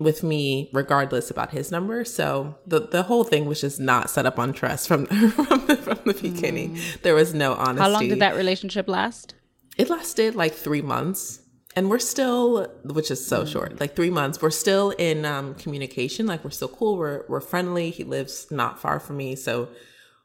[0.00, 2.04] with me regardless about his number.
[2.04, 5.76] So the the whole thing was just not set up on trust from from the,
[5.76, 6.76] from the beginning.
[6.76, 7.02] Mm.
[7.02, 7.82] There was no honesty.
[7.82, 9.34] How long did that relationship last?
[9.76, 11.40] It lasted like 3 months
[11.76, 13.48] and we're still which is so mm.
[13.48, 17.40] short like three months we're still in um, communication like we're still cool we're, we're
[17.40, 19.68] friendly he lives not far from me so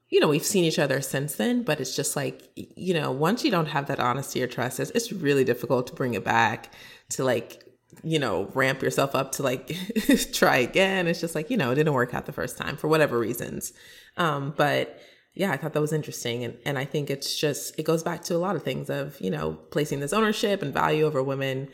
[0.10, 3.44] you know we've seen each other since then but it's just like you know once
[3.44, 6.74] you don't have that honesty or trust it's, it's really difficult to bring it back
[7.10, 7.65] to like
[8.06, 9.76] you know ramp yourself up to like
[10.32, 12.88] try again it's just like you know it didn't work out the first time for
[12.88, 13.74] whatever reasons
[14.18, 15.00] um but
[15.36, 16.44] yeah, I thought that was interesting.
[16.46, 19.20] And, and I think it's just, it goes back to a lot of things of,
[19.20, 21.68] you know, placing this ownership and value over women.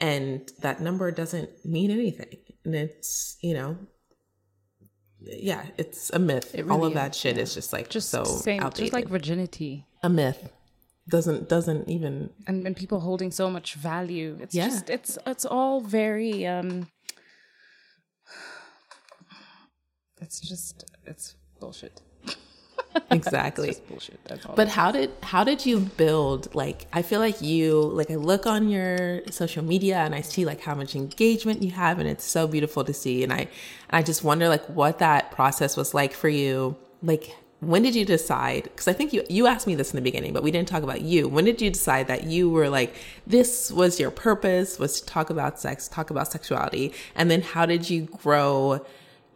[0.00, 2.38] And that number doesn't mean anything.
[2.64, 3.76] And it's, you know,
[5.20, 6.54] yeah, it's a myth.
[6.54, 7.42] Really All of that shit yeah.
[7.42, 8.84] is just like just so same, outdated.
[8.84, 9.84] Just like virginity.
[10.04, 10.52] A myth.
[11.08, 14.36] Doesn't doesn't even and, and people holding so much value.
[14.40, 14.68] It's yeah.
[14.68, 16.88] just it's it's all very um
[20.20, 22.00] it's just it's bullshit
[23.10, 27.40] exactly bullshit that's all but how did how did you build like i feel like
[27.40, 31.62] you like i look on your social media and i see like how much engagement
[31.62, 33.48] you have and it's so beautiful to see and i and
[33.90, 38.04] i just wonder like what that process was like for you like when did you
[38.04, 40.68] decide because i think you you asked me this in the beginning but we didn't
[40.68, 41.28] talk about you.
[41.28, 42.94] When did you decide that you were like
[43.26, 46.92] this was your purpose was to talk about sex talk about sexuality?
[47.14, 48.86] And then how did you grow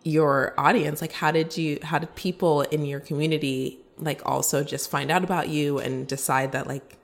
[0.04, 1.00] your audience?
[1.00, 5.24] Like how did you how did people in your community like also just find out
[5.24, 6.96] about you and decide that like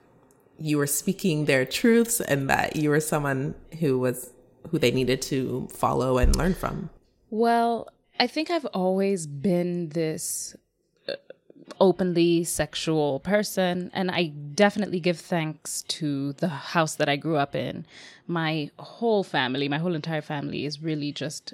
[0.57, 4.31] you were speaking their truths and that you were someone who was
[4.69, 6.89] who they needed to follow and learn from?
[7.29, 7.89] Well
[8.21, 10.53] i think i've always been this
[11.79, 17.55] openly sexual person and i definitely give thanks to the house that i grew up
[17.55, 17.85] in
[18.27, 21.53] my whole family my whole entire family is really just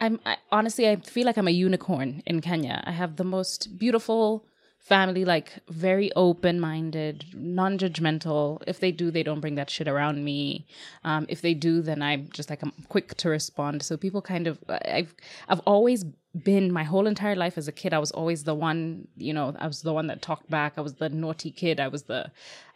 [0.00, 2.82] I'm I, honestly, I feel like I'm a unicorn in Kenya.
[2.84, 4.44] I have the most beautiful
[4.82, 8.62] family, like very open minded, non judgmental.
[8.66, 10.66] If they do, they don't bring that shit around me.
[11.04, 13.82] Um, if they do, then I'm just like I'm quick to respond.
[13.82, 15.14] So people kind of I've
[15.48, 17.92] I've always been my whole entire life as a kid.
[17.92, 20.74] I was always the one, you know, I was the one that talked back.
[20.76, 21.78] I was the naughty kid.
[21.78, 22.30] I was the,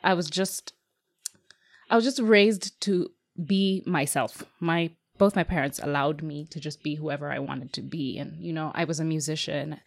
[0.05, 0.75] I was just,
[1.89, 3.11] I was just raised to
[3.45, 4.45] be myself.
[4.61, 8.19] My both my parents allowed me to just be whoever I wanted to be.
[8.19, 9.81] And, you know, I was a musician.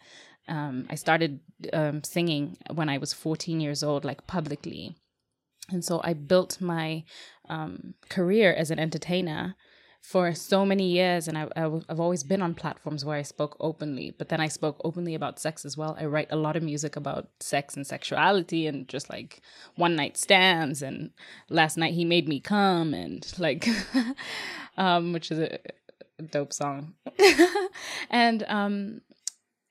[0.50, 1.40] Um, I started
[1.72, 4.96] um, singing when I was 14 years old, like publicly.
[5.70, 7.04] And so I built my
[7.48, 9.56] um, career as an entertainer
[10.00, 14.14] for so many years and I, have always been on platforms where i spoke openly
[14.16, 16.96] but then i spoke openly about sex as well i write a lot of music
[16.96, 19.42] about sex and sexuality and just like
[19.76, 21.10] one night stands and
[21.50, 23.68] last night he made me come and like
[24.78, 25.58] um which is a
[26.30, 26.94] dope song
[28.10, 29.02] and um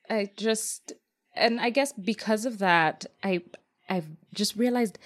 [0.09, 0.93] i just
[1.35, 3.41] and i guess because of that i
[3.89, 4.97] i've just realized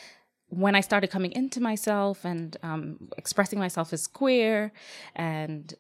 [0.55, 4.71] when I started coming into myself and um, expressing myself as queer
[5.15, 5.73] and,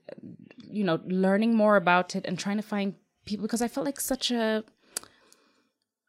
[0.63, 3.99] you know, learning more about it and trying to find people, because I felt like
[3.99, 4.63] such a,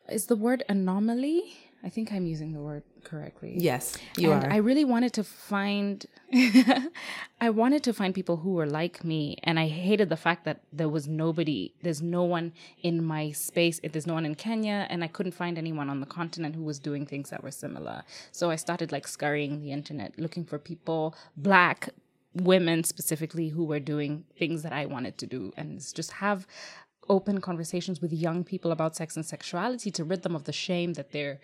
[0.09, 1.55] is the word anomaly?
[1.85, 3.55] I think I'm using the word correctly.
[3.59, 4.51] Yes, you and are.
[4.51, 6.07] I really wanted to find
[7.41, 10.63] I wanted to find people who were like me and I hated the fact that
[10.73, 15.05] there was nobody there's no one in my space there's no one in Kenya and
[15.05, 18.03] I couldn't find anyone on the continent who was doing things that were similar.
[18.33, 21.91] So I started like scurrying the internet looking for people black
[22.33, 26.47] women specifically who were doing things that I wanted to do and just have
[27.09, 30.95] open conversations with young people about sex and sexuality to rid them of the shame
[30.95, 31.41] that they're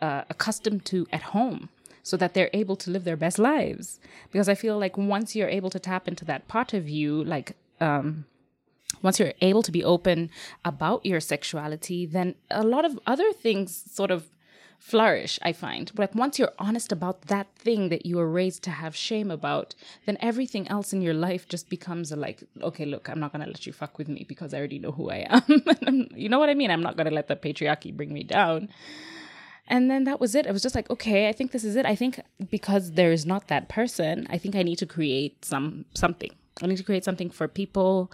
[0.00, 1.68] uh, accustomed to at home
[2.08, 4.00] so that they're able to live their best lives.
[4.32, 7.56] Because i feel like once you're able to tap into that part of you like
[7.80, 8.24] um
[9.02, 10.30] once you're able to be open
[10.64, 14.20] about your sexuality then a lot of other things sort of
[14.78, 15.90] flourish i find.
[15.94, 19.30] But like once you're honest about that thing that you were raised to have shame
[19.30, 19.74] about
[20.06, 23.44] then everything else in your life just becomes a like okay look i'm not going
[23.44, 26.08] to let you fuck with me because i already know who i am.
[26.22, 26.70] You know what i mean?
[26.70, 28.68] I'm not going to let the patriarchy bring me down
[29.68, 30.46] and then that was it.
[30.46, 31.86] It was just like, okay, I think this is it.
[31.86, 35.84] I think because there is not that person, I think I need to create some
[35.94, 36.30] something.
[36.62, 38.10] I need to create something for people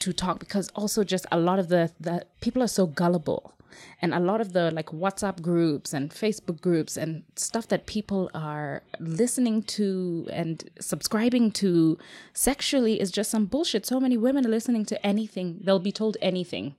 [0.00, 3.54] to talk because also just a lot of the the people are so gullible
[4.02, 8.30] and a lot of the like whatsapp groups and facebook groups and stuff that people
[8.34, 11.96] are listening to and subscribing to
[12.34, 16.16] sexually is just some bullshit so many women are listening to anything they'll be told
[16.20, 16.74] anything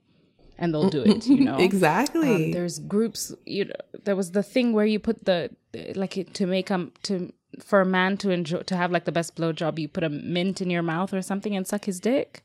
[0.58, 1.56] and they'll do it you know?
[1.56, 2.46] Exactly.
[2.46, 5.50] Um, there's groups you know there was the thing where you put the
[5.94, 9.36] like to make um to for a man to enjoy to have like the best
[9.36, 12.44] blowjob you put a mint in your mouth or something and suck his dick.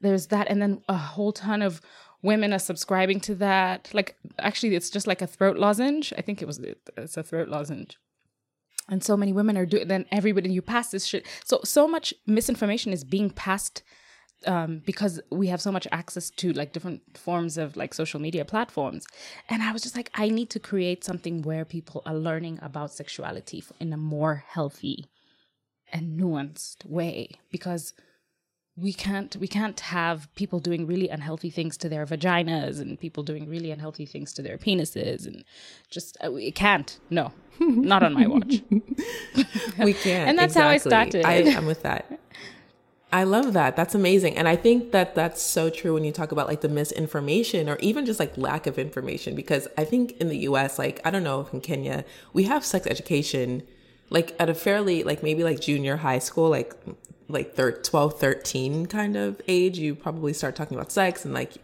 [0.00, 1.80] There's that and then a whole ton of
[2.22, 3.90] women are subscribing to that.
[3.92, 6.12] Like actually it's just like a throat lozenge.
[6.18, 6.60] I think it was
[6.96, 7.98] it's a throat lozenge.
[8.88, 11.26] And so many women are doing then everybody you pass this shit.
[11.44, 13.82] So so much misinformation is being passed
[14.44, 18.44] um, because we have so much access to like different forms of like social media
[18.44, 19.06] platforms.
[19.48, 22.92] And I was just like, I need to create something where people are learning about
[22.92, 25.06] sexuality in a more healthy
[25.92, 27.30] and nuanced way.
[27.50, 27.94] Because
[28.76, 33.22] we can't we can't have people doing really unhealthy things to their vaginas and people
[33.22, 35.44] doing really unhealthy things to their penises and
[35.90, 37.00] just uh, we can't.
[37.08, 37.32] No.
[37.58, 38.62] Not on my watch.
[39.78, 40.28] We can't.
[40.28, 40.62] And that's exactly.
[40.62, 42.20] how i started I, i'm with that
[43.12, 43.76] I love that.
[43.76, 44.36] That's amazing.
[44.36, 47.76] And I think that that's so true when you talk about like the misinformation or
[47.76, 49.34] even just like lack of information.
[49.34, 52.64] Because I think in the US, like, I don't know if in Kenya, we have
[52.64, 53.62] sex education
[54.10, 56.74] like at a fairly, like maybe like junior high school, like,
[57.28, 61.54] like thir- 12, 13 kind of age, you probably start talking about sex and like,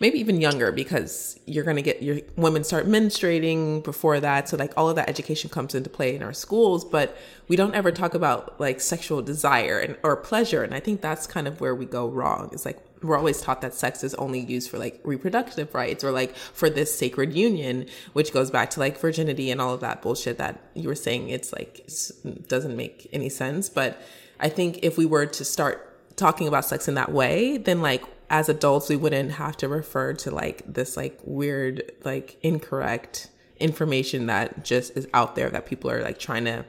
[0.00, 4.48] maybe even younger because you're going to get your women start menstruating before that.
[4.48, 7.16] So like all of that education comes into play in our schools but
[7.48, 10.62] we don't ever talk about like sexual desire and or pleasure.
[10.62, 12.50] And i think that's kind of where we go wrong.
[12.52, 16.10] It's like we're always taught that sex is only used for like reproductive rights or
[16.10, 20.02] like for this sacred union which goes back to like virginity and all of that
[20.02, 21.28] bullshit that you were saying.
[21.28, 21.80] It's like
[22.24, 23.68] it doesn't make any sense.
[23.68, 24.00] But
[24.40, 25.84] i think if we were to start
[26.16, 30.12] talking about sex in that way then like as adults we wouldn't have to refer
[30.12, 35.90] to like this like weird like incorrect information that just is out there that people
[35.90, 36.64] are like trying to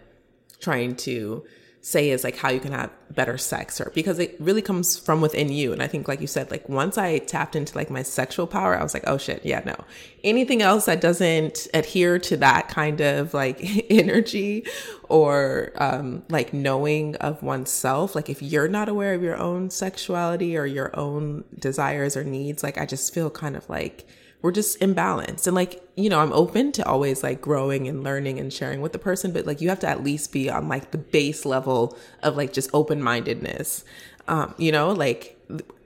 [0.60, 1.43] trying to
[1.82, 5.22] say is like how you can have better sex or because it really comes from
[5.22, 5.72] within you.
[5.72, 8.78] And i think like you said like once i tapped into like my sexual power
[8.78, 9.76] i was like oh shit yeah no.
[10.24, 14.65] Anything else that doesn't adhere to that kind of like energy
[15.08, 20.58] or um like knowing of oneself like if you're not aware of your own sexuality
[20.58, 24.06] or your own desires or needs like i just feel kind of like
[24.41, 25.47] we're just imbalanced.
[25.47, 28.93] And like, you know, I'm open to always like growing and learning and sharing with
[28.93, 31.97] the person, but like you have to at least be on like the base level
[32.23, 33.84] of like just open mindedness.
[34.28, 35.38] Um, you know, like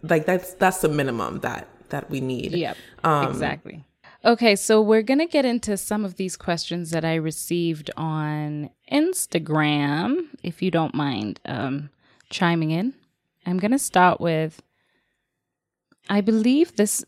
[0.03, 2.51] like that's that's the minimum that that we need.
[2.51, 2.77] Yep.
[3.03, 3.85] Um, exactly.
[4.25, 8.69] Okay, so we're going to get into some of these questions that I received on
[8.89, 11.89] Instagram, if you don't mind um,
[12.29, 12.93] chiming in.
[13.45, 14.61] I'm going to start with
[16.09, 17.05] I believe this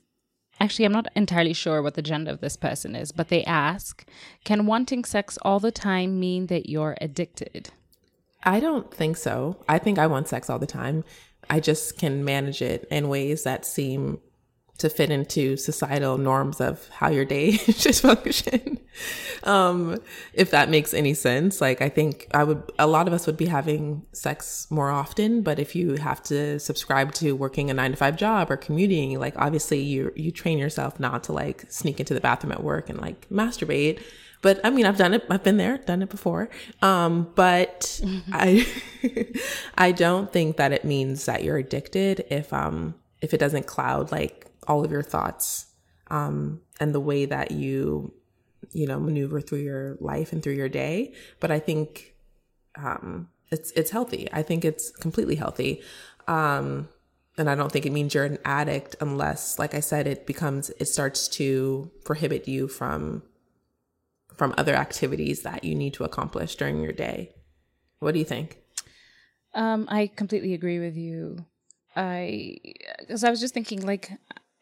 [0.65, 4.04] Actually, I'm not entirely sure what the gender of this person is, but they ask
[4.45, 7.69] Can wanting sex all the time mean that you're addicted?
[8.41, 9.58] I don't think so.
[9.69, 11.04] I think I want sex all the time.
[11.51, 14.19] I just can manage it in ways that seem
[14.77, 18.79] to fit into societal norms of how your day should function.
[19.43, 19.97] um,
[20.33, 21.61] if that makes any sense.
[21.61, 25.41] Like, I think I would, a lot of us would be having sex more often,
[25.41, 29.17] but if you have to subscribe to working a nine to five job or commuting,
[29.17, 32.89] like, obviously you, you train yourself not to like sneak into the bathroom at work
[32.89, 34.01] and like masturbate.
[34.41, 35.25] But I mean, I've done it.
[35.29, 36.49] I've been there, done it before.
[36.81, 38.31] Um, but mm-hmm.
[38.33, 38.67] I,
[39.77, 44.11] I don't think that it means that you're addicted if, um, if it doesn't cloud
[44.11, 45.67] like all of your thoughts
[46.08, 48.13] um, and the way that you
[48.71, 51.13] you know maneuver through your life and through your day.
[51.39, 52.15] But i think
[52.78, 54.28] um, it's it's healthy.
[54.34, 55.82] I think it's completely healthy.
[56.28, 56.89] Um,
[57.38, 60.69] and i don't think it means you're an addict unless like i said it becomes
[60.80, 63.21] it starts to prohibit you from
[64.36, 67.34] from other activities that you need to accomplish during your day.
[67.99, 68.60] What do you think?
[69.54, 71.45] Um, i completely agree with you.
[71.95, 72.58] I
[72.99, 74.12] because i was just thinking like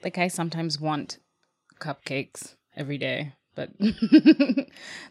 [0.03, 1.19] like I sometimes want
[1.79, 3.69] cupcakes every day, but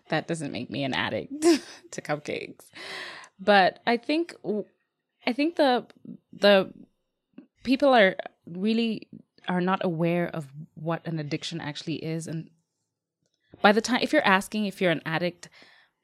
[0.08, 1.42] that doesn't make me an addict
[1.90, 2.66] to cupcakes.
[3.38, 4.34] But I think
[5.26, 5.86] I think the
[6.32, 6.72] the
[7.62, 9.08] people are really
[9.48, 12.48] are not aware of what an addiction actually is and
[13.60, 15.48] by the time if you're asking if you're an addict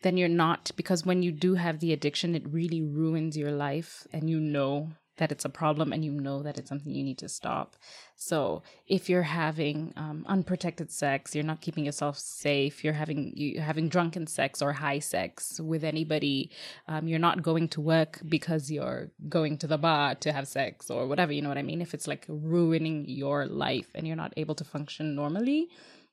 [0.03, 4.07] then you're not because when you do have the addiction it really ruins your life
[4.13, 7.19] and you know that it's a problem and you know that it's something you need
[7.19, 7.77] to stop.
[8.17, 12.83] So if you're having um, unprotected sex, you're not keeping yourself safe.
[12.83, 16.51] You're having you having drunken sex or high sex with anybody.
[16.89, 20.91] Um, you're not going to work because you're going to the bar to have sex
[20.91, 21.33] or whatever.
[21.33, 21.83] You know what I mean?
[21.83, 25.69] If it's like ruining your life and you're not able to function normally,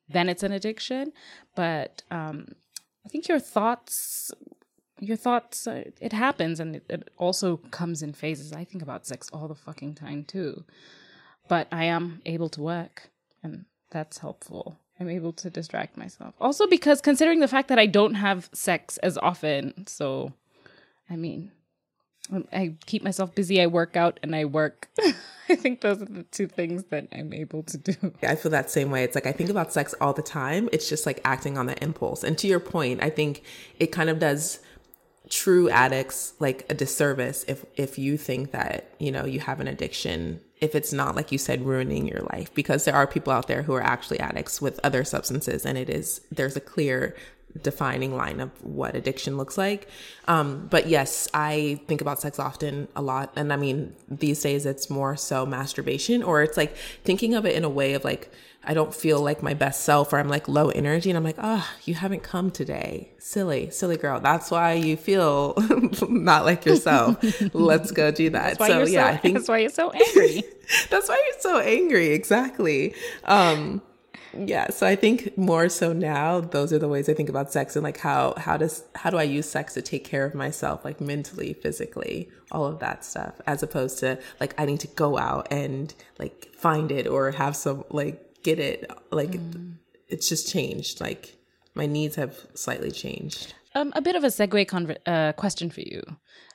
[0.10, 1.14] then it's an addiction.
[1.56, 2.48] But um,
[3.06, 4.32] I think your thoughts
[5.00, 8.54] your thoughts uh, it happens and it, it, also comes in phases.
[8.54, 10.64] I think about sex all the fucking time too.
[11.48, 13.10] But i am able to work
[13.44, 14.80] and that's helpful.
[15.00, 16.34] I'm able to distract myself.
[16.40, 20.34] Also because considering the fact that i don't have sex as often so
[21.10, 21.52] i mean
[22.32, 24.90] um, i keep myself busy i work out and i work.
[25.48, 28.14] I think those are the two things that i'm able to do.
[28.24, 29.04] I feel that same way.
[29.04, 30.70] It's like i think about sex all the time.
[30.72, 32.24] It's just like acting on the impulse.
[32.24, 33.44] And to your point i think
[33.78, 34.60] it kind of does
[35.30, 39.68] true addicts like a disservice if if you think that you know you have an
[39.68, 42.54] addiction if it's not like you said ruining your life.
[42.54, 45.90] Because there are people out there who are actually addicts with other substances and it
[45.90, 47.16] is there's a clear
[47.62, 49.88] defining line of what addiction looks like
[50.28, 54.66] um, but yes i think about sex often a lot and i mean these days
[54.66, 58.32] it's more so masturbation or it's like thinking of it in a way of like
[58.68, 61.38] I don't feel like my best self or I'm like low energy and I'm like,
[61.38, 63.12] oh, you haven't come today.
[63.20, 64.20] Silly, silly girl.
[64.20, 65.54] That's why you feel
[66.10, 67.24] not like yourself.
[67.54, 68.58] Let's go do that.
[68.58, 70.44] so yeah, so, I think that's why you're so angry.
[70.90, 72.08] that's why you're so angry.
[72.14, 72.96] Exactly.
[73.26, 73.84] Um,
[74.38, 74.70] yeah.
[74.70, 77.84] So I think more so now, those are the ways I think about sex and
[77.84, 81.02] like how, how does, how do I use sex to take care of myself, like
[81.02, 85.48] mentally, physically, all of that stuff, as opposed to like, I need to go out
[85.52, 88.90] and like find it or have some like get it.
[89.12, 89.78] Like mm.
[90.08, 91.02] it's just changed.
[91.02, 91.36] Like
[91.74, 93.54] my needs have slightly changed.
[93.74, 96.02] Um, a bit of a segue conver- uh, question for you.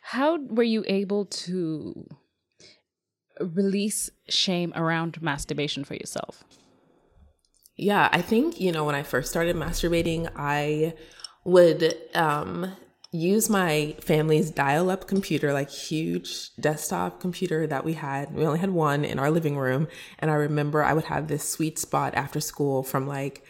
[0.02, 2.08] How were you able to
[3.40, 6.44] release shame around masturbation for yourself?
[7.80, 10.92] Yeah, I think, you know, when I first started masturbating, I
[11.44, 12.76] would um,
[13.10, 18.34] use my family's dial up computer, like huge desktop computer that we had.
[18.34, 19.88] We only had one in our living room.
[20.18, 23.46] And I remember I would have this sweet spot after school from like,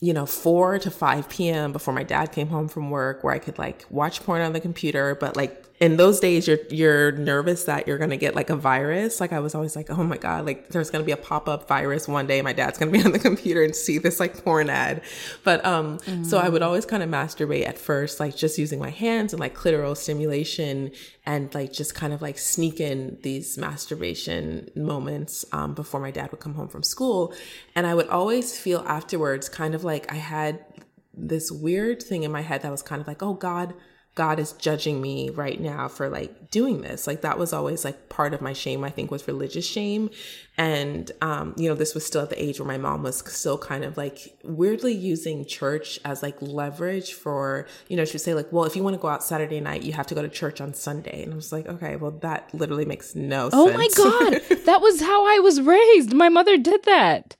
[0.00, 1.72] you know, 4 to 5 p.m.
[1.72, 4.60] before my dad came home from work where I could like watch porn on the
[4.60, 8.56] computer, but like in those days you're you're nervous that you're gonna get like a
[8.56, 9.20] virus.
[9.20, 11.66] Like I was always like, oh my god, like there's gonna be a pop up
[11.66, 12.40] virus one day.
[12.40, 15.02] My dad's gonna be on the computer and see this like porn ad.
[15.42, 16.24] But um, mm.
[16.24, 19.40] so I would always kind of masturbate at first, like just using my hands and
[19.40, 20.92] like clitoral stimulation
[21.26, 26.30] and like just kind of like sneak in these masturbation moments um, before my dad
[26.30, 27.34] would come home from school.
[27.74, 30.64] And I would always feel afterwards kind of like I had
[31.12, 33.74] this weird thing in my head that was kind of like, oh God
[34.14, 37.06] God is judging me right now for like doing this.
[37.06, 40.10] Like that was always like part of my shame, I think was religious shame.
[40.58, 43.56] And, um, you know, this was still at the age where my mom was still
[43.56, 48.34] kind of like weirdly using church as like leverage for, you know, she would say
[48.34, 50.28] like, well, if you want to go out Saturday night, you have to go to
[50.28, 51.22] church on Sunday.
[51.22, 53.98] And I was like, okay, well, that literally makes no oh sense.
[53.98, 54.58] Oh my God.
[54.66, 56.12] that was how I was raised.
[56.12, 57.36] My mother did that.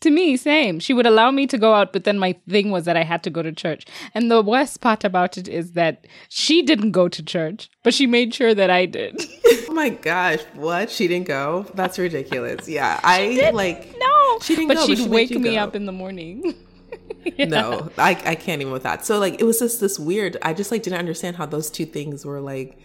[0.00, 0.78] To me, same.
[0.78, 3.22] She would allow me to go out, but then my thing was that I had
[3.22, 3.86] to go to church.
[4.12, 8.06] And the worst part about it is that she didn't go to church, but she
[8.06, 9.24] made sure that I did.
[9.46, 10.90] oh my gosh, what?
[10.90, 11.64] She didn't go?
[11.74, 12.68] That's ridiculous.
[12.68, 13.96] Yeah, I like.
[13.98, 14.86] No, she didn't but go.
[14.86, 15.62] She'd but she wake me go.
[15.62, 16.54] up in the morning.
[17.24, 17.46] yeah.
[17.46, 19.06] No, I I can't even with that.
[19.06, 20.36] So like, it was just this weird.
[20.42, 22.78] I just like didn't understand how those two things were like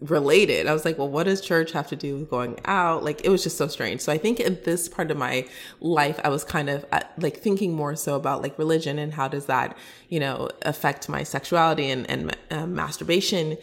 [0.00, 0.66] related.
[0.66, 3.02] I was like, well, what does church have to do with going out?
[3.02, 4.02] Like, it was just so strange.
[4.02, 5.48] So I think in this part of my
[5.80, 9.28] life, I was kind of uh, like thinking more so about like religion and how
[9.28, 9.76] does that,
[10.08, 13.56] you know, affect my sexuality and, and uh, masturbation.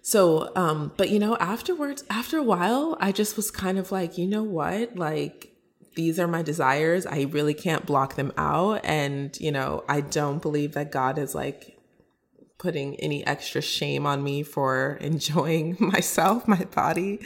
[0.00, 4.16] So, um, but you know, afterwards, after a while, I just was kind of like,
[4.16, 4.96] you know what?
[4.96, 5.52] Like,
[5.94, 7.06] these are my desires.
[7.06, 8.82] I really can't block them out.
[8.84, 11.75] And, you know, I don't believe that God is like
[12.58, 17.20] putting any extra shame on me for enjoying myself, my body,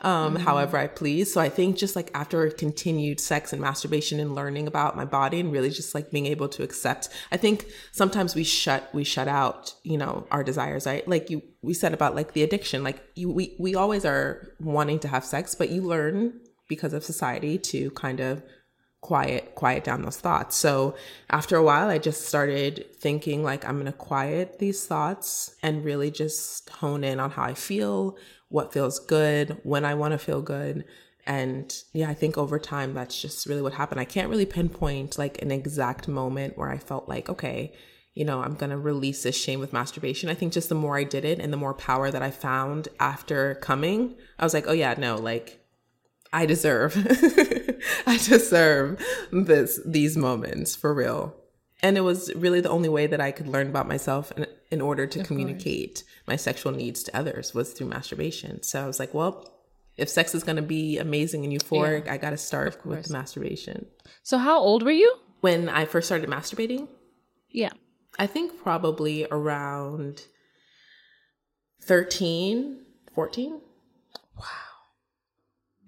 [0.00, 0.44] um, mm-hmm.
[0.44, 1.32] however I please.
[1.32, 5.40] So I think just like after continued sex and masturbation and learning about my body
[5.40, 9.28] and really just like being able to accept, I think sometimes we shut, we shut
[9.28, 11.06] out, you know, our desires, right?
[11.06, 14.98] Like you, we said about like the addiction, like you, we, we always are wanting
[15.00, 18.42] to have sex, but you learn because of society to kind of
[19.06, 20.56] quiet quiet down those thoughts.
[20.56, 20.96] So
[21.30, 25.84] after a while i just started thinking like i'm going to quiet these thoughts and
[25.84, 28.16] really just hone in on how i feel
[28.48, 30.84] what feels good when i want to feel good.
[31.24, 34.00] And yeah i think over time that's just really what happened.
[34.00, 37.72] I can't really pinpoint like an exact moment where i felt like okay
[38.16, 40.30] you know, I'm going to release this shame with masturbation.
[40.30, 42.88] I think just the more I did it and the more power that I found
[42.98, 45.65] after coming, I was like, oh yeah, no, like
[46.36, 46.94] I deserve,
[48.06, 51.34] I deserve this, these moments for real.
[51.82, 54.82] And it was really the only way that I could learn about myself in, in
[54.82, 56.04] order to of communicate course.
[56.26, 58.62] my sexual needs to others was through masturbation.
[58.62, 59.50] So I was like, well,
[59.96, 63.08] if sex is going to be amazing and euphoric, yeah, I got to start with
[63.10, 63.86] masturbation.
[64.22, 65.14] So how old were you?
[65.40, 66.86] When I first started masturbating?
[67.48, 67.72] Yeah.
[68.18, 70.20] I think probably around
[71.84, 72.84] 13,
[73.14, 73.60] 14.
[74.38, 74.44] Wow.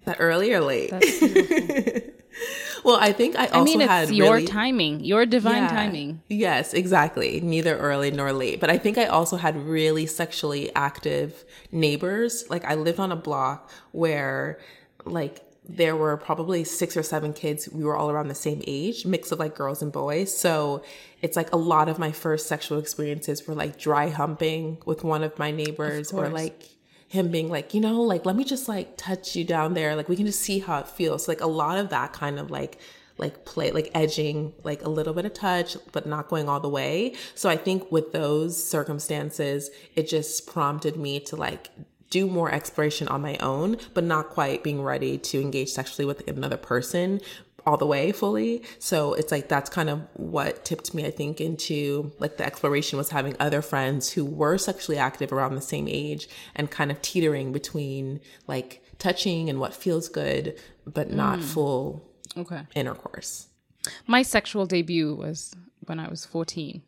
[0.09, 0.91] That early or late?
[2.83, 5.67] well, I think I also I mean, it's had your really, timing, your divine yeah,
[5.67, 6.23] timing.
[6.29, 7.41] Yes, exactly.
[7.41, 8.59] Neither early nor late.
[8.59, 12.43] But I think I also had really sexually active neighbors.
[12.49, 14.59] Like I lived on a block where
[15.05, 17.69] like there were probably six or seven kids.
[17.69, 20.35] We were all around the same age, mix of like girls and boys.
[20.35, 20.83] So
[21.21, 25.21] it's like a lot of my first sexual experiences were like dry humping with one
[25.23, 26.67] of my neighbors of or like
[27.09, 29.95] him being like, you know, like, let me just like touch you down there.
[29.95, 31.25] Like, we can just see how it feels.
[31.25, 32.79] So, like, a lot of that kind of like,
[33.17, 36.69] like play, like edging, like a little bit of touch, but not going all the
[36.69, 37.15] way.
[37.35, 41.69] So I think with those circumstances, it just prompted me to like
[42.09, 46.25] do more exploration on my own, but not quite being ready to engage sexually with
[46.27, 47.19] another person
[47.69, 48.63] all the way fully.
[48.79, 52.97] So it's like that's kind of what tipped me, I think, into like the exploration
[52.97, 56.99] was having other friends who were sexually active around the same age and kind of
[57.01, 61.43] teetering between like touching and what feels good, but not mm.
[61.43, 62.61] full okay.
[62.73, 63.47] intercourse.
[64.07, 65.53] My sexual debut was
[65.85, 66.81] when I was 14.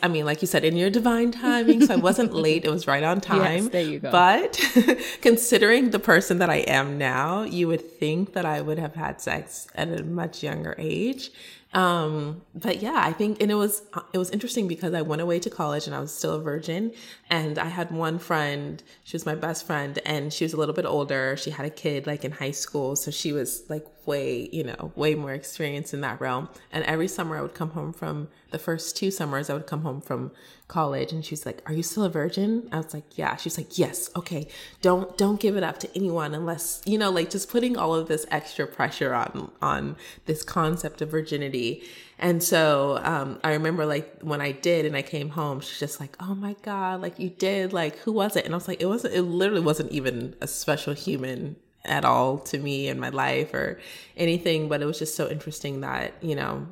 [0.00, 1.86] I mean, like you said, in your divine timing.
[1.86, 2.64] So I wasn't late.
[2.64, 3.64] It was right on time.
[3.64, 4.10] Yes, there you go.
[4.10, 4.60] But
[5.20, 9.20] considering the person that I am now, you would think that I would have had
[9.20, 11.30] sex at a much younger age.
[11.74, 15.38] Um, but yeah, I think, and it was, it was interesting because I went away
[15.40, 16.92] to college and I was still a virgin.
[17.30, 20.74] And I had one friend, she was my best friend, and she was a little
[20.74, 21.36] bit older.
[21.36, 22.94] She had a kid like in high school.
[22.96, 26.48] So she was like way, you know, way more experienced in that realm.
[26.72, 29.82] And every summer I would come home from the first two summers, I would come
[29.82, 30.30] home from
[30.72, 32.68] college and she's like, Are you still a virgin?
[32.72, 33.36] I was like, Yeah.
[33.36, 34.48] She's like, Yes, okay.
[34.80, 38.08] Don't don't give it up to anyone unless, you know, like just putting all of
[38.08, 41.82] this extra pressure on on this concept of virginity.
[42.18, 46.00] And so um, I remember like when I did and I came home, she's just
[46.00, 48.46] like, Oh my God, like you did, like who was it?
[48.46, 52.38] And I was like, It wasn't it literally wasn't even a special human at all
[52.38, 53.78] to me in my life or
[54.16, 56.66] anything, but it was just so interesting that, you know,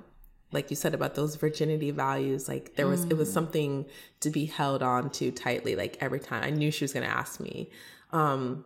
[0.53, 3.13] like you said about those virginity values like there was mm.
[3.13, 3.35] it was mm.
[3.35, 3.87] something
[4.21, 6.43] to be held on to tightly like every time.
[6.43, 7.71] I knew she was going to ask me.
[8.13, 8.65] Um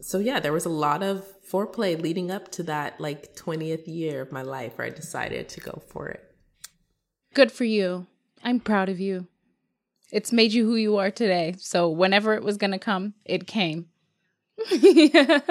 [0.00, 4.22] so yeah there was a lot of foreplay leading up to that like 20th year
[4.22, 6.34] of my life where i decided to go for it.
[7.34, 8.06] Good for you.
[8.42, 9.28] I'm proud of you.
[10.10, 11.54] It's made you who you are today.
[11.58, 13.86] So whenever it was going to come it came
[14.70, 15.40] yeah.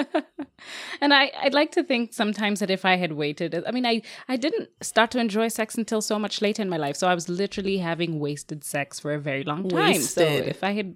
[1.02, 4.04] And I, I'd like to think sometimes that if I had waited, I mean, I,
[4.30, 6.96] I didn't start to enjoy sex until so much later in my life.
[6.96, 9.80] So I was literally having wasted sex for a very long time.
[9.80, 10.14] Wasted.
[10.14, 10.96] So if I had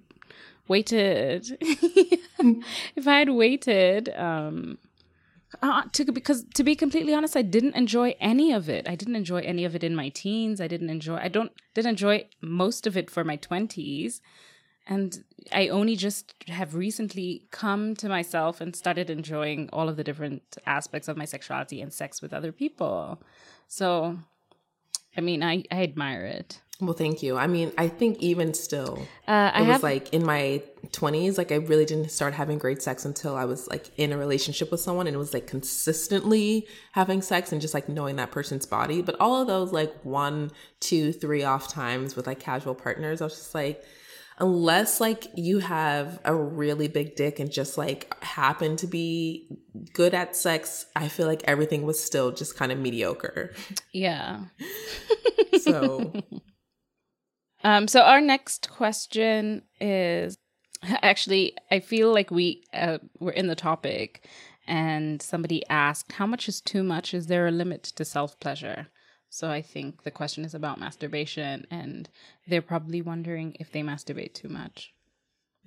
[0.68, 4.78] waited, if I had waited, um,
[5.62, 8.88] uh, to because to be completely honest, I didn't enjoy any of it.
[8.88, 10.60] I didn't enjoy any of it in my teens.
[10.60, 11.16] I didn't enjoy.
[11.16, 14.20] I don't didn't enjoy most of it for my twenties.
[14.86, 20.04] And I only just have recently come to myself and started enjoying all of the
[20.04, 23.20] different aspects of my sexuality and sex with other people.
[23.68, 24.18] So,
[25.16, 26.60] I mean, I, I admire it.
[26.78, 27.38] Well, thank you.
[27.38, 29.82] I mean, I think even still, uh, it I was have...
[29.82, 33.66] like in my 20s, like I really didn't start having great sex until I was
[33.68, 37.72] like in a relationship with someone and it was like consistently having sex and just
[37.72, 39.00] like knowing that person's body.
[39.00, 43.24] But all of those like one, two, three off times with like casual partners, I
[43.24, 43.82] was just like,
[44.38, 49.48] unless like you have a really big dick and just like happen to be
[49.92, 53.54] good at sex, I feel like everything was still just kind of mediocre.
[53.92, 54.44] Yeah.
[55.60, 56.12] so
[57.64, 60.36] um so our next question is
[61.02, 64.28] actually I feel like we uh, we're in the topic
[64.66, 68.88] and somebody asked how much is too much is there a limit to self-pleasure?
[69.28, 72.08] So I think the question is about masturbation, and
[72.46, 74.92] they're probably wondering if they masturbate too much.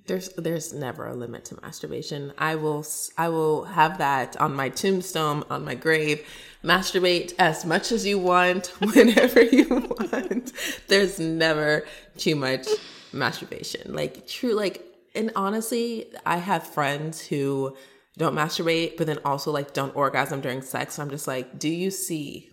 [0.06, 2.32] There's there's never a limit to masturbation.
[2.38, 2.84] I will
[3.16, 6.26] I will have that on my tombstone, on my grave.
[6.64, 10.52] Masturbate as much as you want, whenever you want.
[10.88, 11.86] There's never
[12.16, 12.66] too much
[13.12, 13.94] masturbation.
[13.94, 14.84] Like true, like
[15.14, 17.76] and honestly, I have friends who
[18.16, 20.94] don't masturbate, but then also like don't orgasm during sex.
[20.94, 22.49] So I'm just like, do you see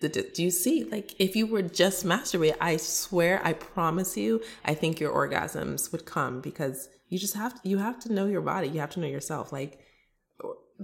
[0.00, 0.84] do you see?
[0.84, 5.90] Like if you were just masturbate i swear i promise you i think your orgasms
[5.92, 8.68] would come because you just have to, you have to know your body.
[8.68, 9.52] You have to know yourself.
[9.52, 9.78] Like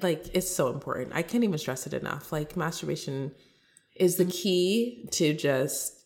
[0.01, 1.13] like it's so important.
[1.13, 2.31] I can't even stress it enough.
[2.31, 3.33] Like masturbation
[3.97, 6.05] is the key to just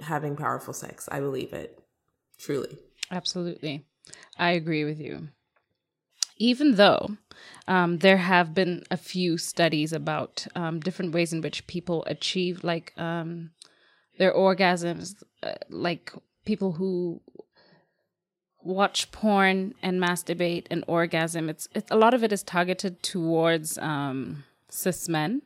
[0.00, 1.08] having powerful sex.
[1.10, 1.82] I believe it.
[2.38, 2.76] Truly.
[3.10, 3.86] Absolutely.
[4.38, 5.28] I agree with you
[6.36, 7.16] even though
[7.66, 12.64] um, there have been a few studies about um, different ways in which people achieve
[12.64, 13.50] like um,
[14.18, 16.12] their orgasms, uh, like
[16.44, 17.20] people who
[18.62, 21.48] watch porn and masturbate and orgasm.
[21.48, 25.42] It's, it's a lot of it is targeted towards um, cis men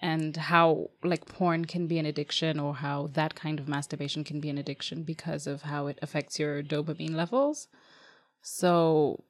[0.00, 4.40] and how like porn can be an addiction or how that kind of masturbation can
[4.40, 7.68] be an addiction because of how it affects your dopamine levels.
[8.42, 9.24] So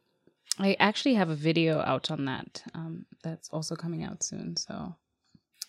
[0.58, 2.62] I actually have a video out on that.
[2.74, 4.56] Um, that's also coming out soon.
[4.56, 4.94] So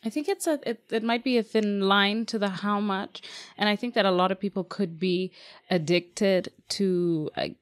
[0.06, 3.22] I think it's a it, it might be a thin line to the how much,
[3.58, 5.32] and I think that a lot of people could be
[5.70, 7.30] addicted to.
[7.36, 7.56] I,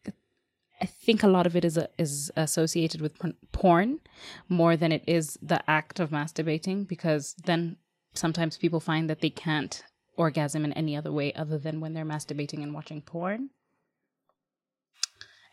[0.82, 3.14] I think a lot of it is a, is associated with
[3.54, 4.02] porn
[4.50, 7.78] more than it is the act of masturbating because then
[8.14, 9.84] sometimes people find that they can't
[10.18, 13.50] orgasm in any other way other than when they're masturbating and watching porn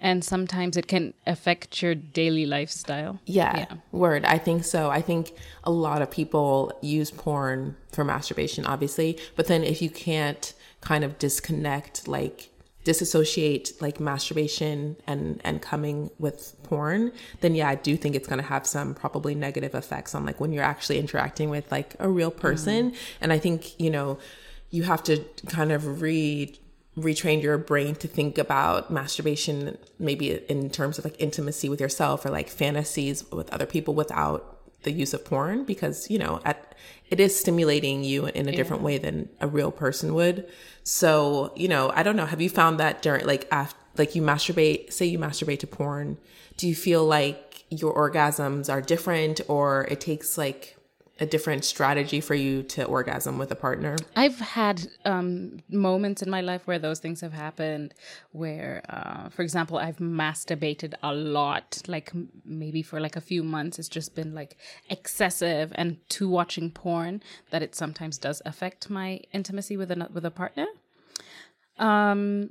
[0.03, 3.21] and sometimes it can affect your daily lifestyle.
[3.25, 4.25] Yeah, yeah, word.
[4.25, 4.91] I think so.
[4.91, 5.35] I think
[5.65, 11.05] a lot of people use porn for masturbation, obviously, but then if you can't kind
[11.05, 12.51] of disconnect, like
[12.85, 18.41] disassociate like masturbation and and coming with porn then yeah i do think it's going
[18.41, 22.09] to have some probably negative effects on like when you're actually interacting with like a
[22.09, 22.97] real person mm.
[23.21, 24.19] and i think you know
[24.71, 26.59] you have to kind of read
[26.97, 32.25] retrained your brain to think about masturbation maybe in terms of like intimacy with yourself
[32.27, 36.75] or like fantasies with other people without the use of porn because you know at
[37.09, 38.57] it is stimulating you in a yeah.
[38.57, 40.47] different way than a real person would
[40.83, 44.23] so you know i don't know have you found that during like after like you
[44.23, 46.19] masturbate say you masturbate to porn
[46.57, 50.77] do you feel like your orgasms are different or it takes like
[51.21, 53.97] a different strategy for you to orgasm with a partner?
[54.17, 57.95] I've had um, moments in my life where those things have happened.
[58.33, 62.13] Where, uh, for example, I've masturbated a lot, like
[62.45, 63.79] maybe for like a few months.
[63.79, 64.57] It's just been like
[64.89, 70.25] excessive, and to watching porn, that it sometimes does affect my intimacy with a with
[70.25, 70.67] a partner.
[71.79, 72.51] Um,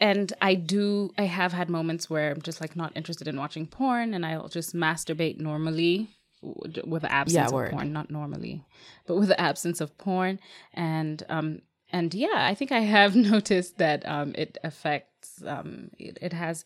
[0.00, 1.10] and I do.
[1.18, 4.48] I have had moments where I'm just like not interested in watching porn, and I'll
[4.48, 6.08] just masturbate normally
[6.42, 8.64] with the absence yeah, of porn, not normally,
[9.06, 10.38] but with the absence of porn,
[10.74, 16.18] and um, and yeah, I think I have noticed that um, it affects um, it,
[16.20, 16.64] it has.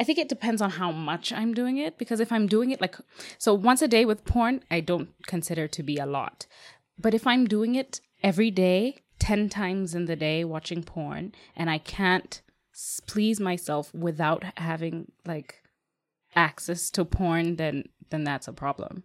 [0.00, 2.80] I think it depends on how much I'm doing it because if I'm doing it
[2.80, 2.96] like
[3.36, 6.46] so once a day with porn, I don't consider to be a lot.
[6.96, 11.68] But if I'm doing it every day, 10 times in the day watching porn and
[11.68, 12.40] I can't
[13.06, 15.62] please myself without having like
[16.38, 19.02] access to porn, then then that's a problem.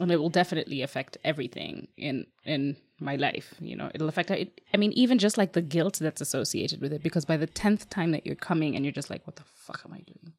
[0.00, 3.90] And it will definitely affect everything in in my life you know?
[3.94, 7.24] It'll affect it i mean even just like the guilt that's associated with it because
[7.24, 9.92] by the 10th time that you're coming and you're just like what the fuck am
[9.92, 10.32] i doing?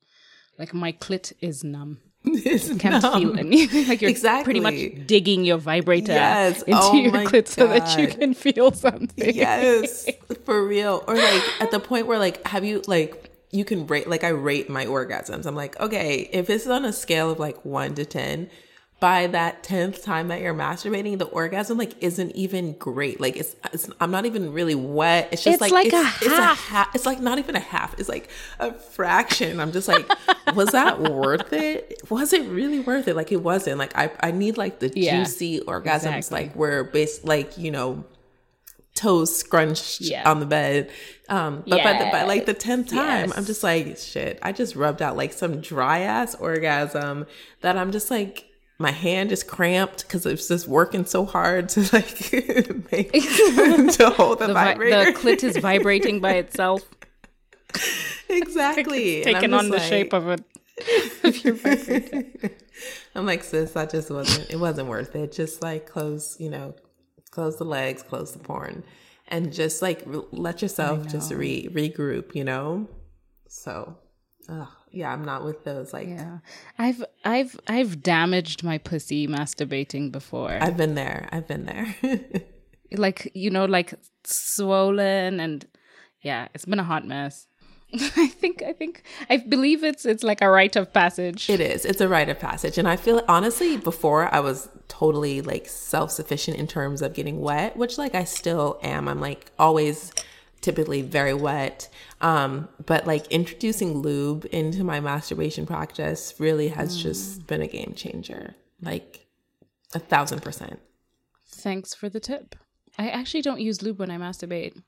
[0.58, 2.00] Like my clit is numb.
[2.28, 3.22] It's can't numb.
[3.22, 4.46] feel anything like you're exactly.
[4.46, 6.62] pretty much digging your vibrator yes.
[6.64, 9.36] into oh your clit so that you can feel something.
[9.36, 10.10] Yes.
[10.46, 11.04] For real.
[11.08, 14.30] Or like at the point where like have you like you can rate like I
[14.30, 15.46] rate my orgasms.
[15.46, 18.50] I'm like, okay, if it's on a scale of like one to ten,
[19.00, 23.20] by that 10th time that you're masturbating, the orgasm like isn't even great.
[23.20, 25.30] Like it's, it's I'm not even really wet.
[25.32, 26.22] It's just it's like, like it's, a half.
[26.22, 28.00] It's, a ha- it's like not even a half.
[28.00, 28.30] It's like
[28.60, 29.60] a fraction.
[29.60, 30.10] I'm just like,
[30.56, 32.02] was that worth it?
[32.10, 33.16] Was it really worth it?
[33.16, 33.80] Like it wasn't.
[33.80, 36.44] Like I I need like the yeah, juicy orgasms exactly.
[36.44, 38.06] like where based like, you know,
[38.96, 40.30] toes scrunched yeah.
[40.30, 40.90] on the bed.
[41.30, 41.84] Um, but yes.
[41.84, 43.38] by, the, by like the tenth time, yes.
[43.38, 44.40] I'm just like, shit.
[44.42, 47.28] I just rubbed out like some dry ass orgasm
[47.62, 48.46] that I'm just like,
[48.78, 52.32] my hand is cramped because it's just working so hard to like
[52.92, 53.12] make
[53.94, 55.12] to hold the, the vibrator.
[55.12, 56.82] the clit is vibrating by itself.
[58.28, 60.44] Exactly, taking on the like, shape of it.
[61.24, 62.52] Of your vibrator.
[63.16, 64.52] I'm like, sis, that just wasn't.
[64.52, 65.32] It wasn't worth it.
[65.32, 66.76] Just like close, you know,
[67.36, 68.84] close the legs, close the porn,
[69.28, 72.34] and just like let yourself just re regroup.
[72.34, 72.88] You know,
[73.48, 73.98] so.
[74.48, 75.94] Ugh yeah, I'm not with those.
[75.94, 76.40] Like, yeah,
[76.80, 80.58] I've I've I've damaged my pussy masturbating before.
[80.60, 81.28] I've been there.
[81.32, 81.94] I've been there.
[82.94, 85.68] like you know, like swollen and
[86.22, 87.48] yeah, it's been a hot mess.
[87.94, 91.50] I think I think I believe it's it's like a rite of passage.
[91.50, 91.86] It is.
[91.86, 92.78] It's a rite of passage.
[92.78, 97.42] And I feel honestly, before I was totally like self sufficient in terms of getting
[97.42, 99.08] wet, which like I still am.
[99.08, 100.12] I'm like always
[100.62, 101.90] typically very wet.
[102.22, 107.02] Um, but like introducing lube into my masturbation practice really has mm.
[107.02, 108.56] just been a game changer.
[108.82, 109.28] Like
[109.94, 110.80] a thousand percent.
[111.48, 112.56] Thanks for the tip.
[112.98, 114.82] I actually don't use lube when I masturbate.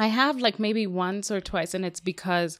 [0.00, 2.58] I have like maybe once or twice, and it's because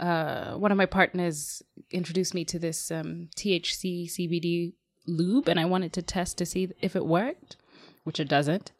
[0.00, 4.72] uh, one of my partners introduced me to this um, THC CBD
[5.06, 7.56] lube, and I wanted to test to see if it worked,
[8.04, 8.72] which it doesn't.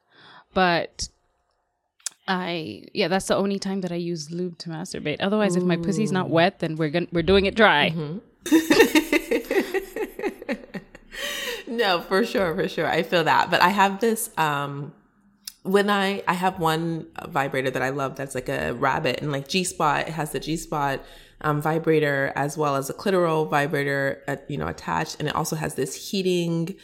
[0.55, 1.11] But
[2.27, 5.19] I yeah, that's the only time that I use lube to masturbate.
[5.21, 5.61] Otherwise, Ooh.
[5.61, 7.93] if my pussy's not wet, then we're going we're doing it dry.
[7.95, 8.17] Mm-hmm.
[11.77, 12.87] no, for sure, for sure.
[12.87, 13.51] I feel that.
[13.51, 14.95] But I have this um
[15.65, 19.49] when I I have one vibrator that I love that's like a rabbit and like
[19.49, 20.07] G spot.
[20.07, 21.03] It has the G spot
[21.41, 25.57] um, vibrator as well as a clitoral vibrator, uh, you know, attached, and it also
[25.57, 26.77] has this heating,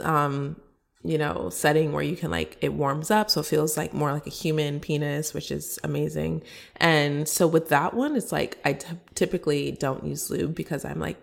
[0.00, 0.56] um,
[1.04, 4.12] you know, setting where you can like it warms up, so it feels like more
[4.12, 6.44] like a human penis, which is amazing.
[6.76, 11.00] And so with that one, it's like I t- typically don't use lube because I'm
[11.00, 11.16] like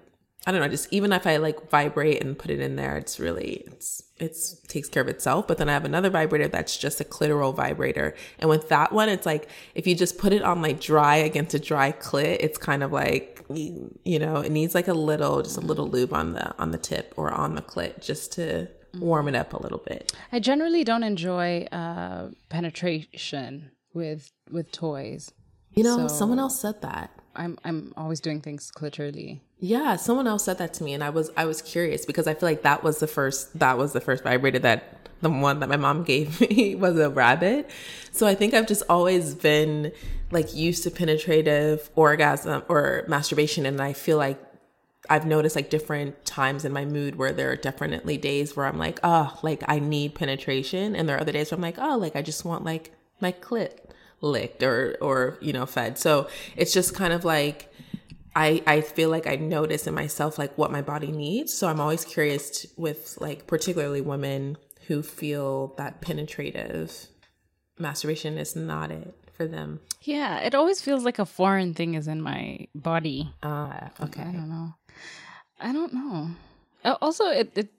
[0.45, 3.20] I don't know, just even if I like vibrate and put it in there, it's
[3.20, 5.47] really it's it's takes care of itself.
[5.47, 8.15] But then I have another vibrator that's just a clitoral vibrator.
[8.39, 11.53] And with that one, it's like if you just put it on like dry against
[11.53, 15.57] a dry clit, it's kind of like you know, it needs like a little just
[15.57, 18.67] a little lube on the on the tip or on the clit just to
[18.99, 20.13] warm it up a little bit.
[20.32, 25.32] I generally don't enjoy uh penetration with with toys.
[25.72, 27.18] You know, so someone else said that.
[27.40, 29.40] I'm I'm always doing things clitorally.
[29.60, 32.34] Yeah, someone else said that to me and I was I was curious because I
[32.34, 35.70] feel like that was the first that was the first vibrator that the one that
[35.70, 37.70] my mom gave me was a rabbit.
[38.12, 39.92] So I think I've just always been
[40.32, 44.40] like used to penetrative orgasm or masturbation and I feel like
[45.10, 48.78] I've noticed like different times in my mood where there are definitely days where I'm
[48.78, 50.96] like, oh, like I need penetration.
[50.96, 53.32] And there are other days where I'm like, oh, like I just want like my
[53.32, 53.80] clit
[54.22, 55.97] licked or, or, you know, fed.
[55.97, 57.74] So it's just kind of like,
[58.36, 61.53] I, I feel like I notice in myself like what my body needs.
[61.53, 64.57] So I'm always curious with like particularly women
[64.88, 67.07] who feel that penetrative
[67.78, 69.80] masturbation is not it for them.
[70.01, 73.34] Yeah, it always feels like a foreign thing is in my body.
[73.43, 74.22] Ah, uh, okay.
[74.22, 74.74] I don't know.
[75.59, 76.30] I don't know.
[77.01, 77.70] Also, it, it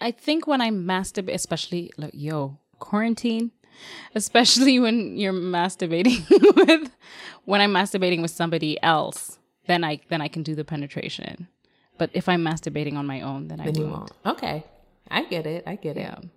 [0.00, 3.52] I think when I masturbate, especially like yo quarantine,
[4.14, 6.90] especially when you're masturbating with
[7.44, 9.38] when I'm masturbating with somebody else
[9.70, 11.48] then I then I can do the penetration.
[11.98, 13.90] But if I'm masturbating on my own, then, then I won't.
[13.90, 14.12] won't.
[14.26, 14.64] Okay,
[15.10, 15.64] I get it.
[15.66, 16.16] I get yeah.
[16.16, 16.28] it.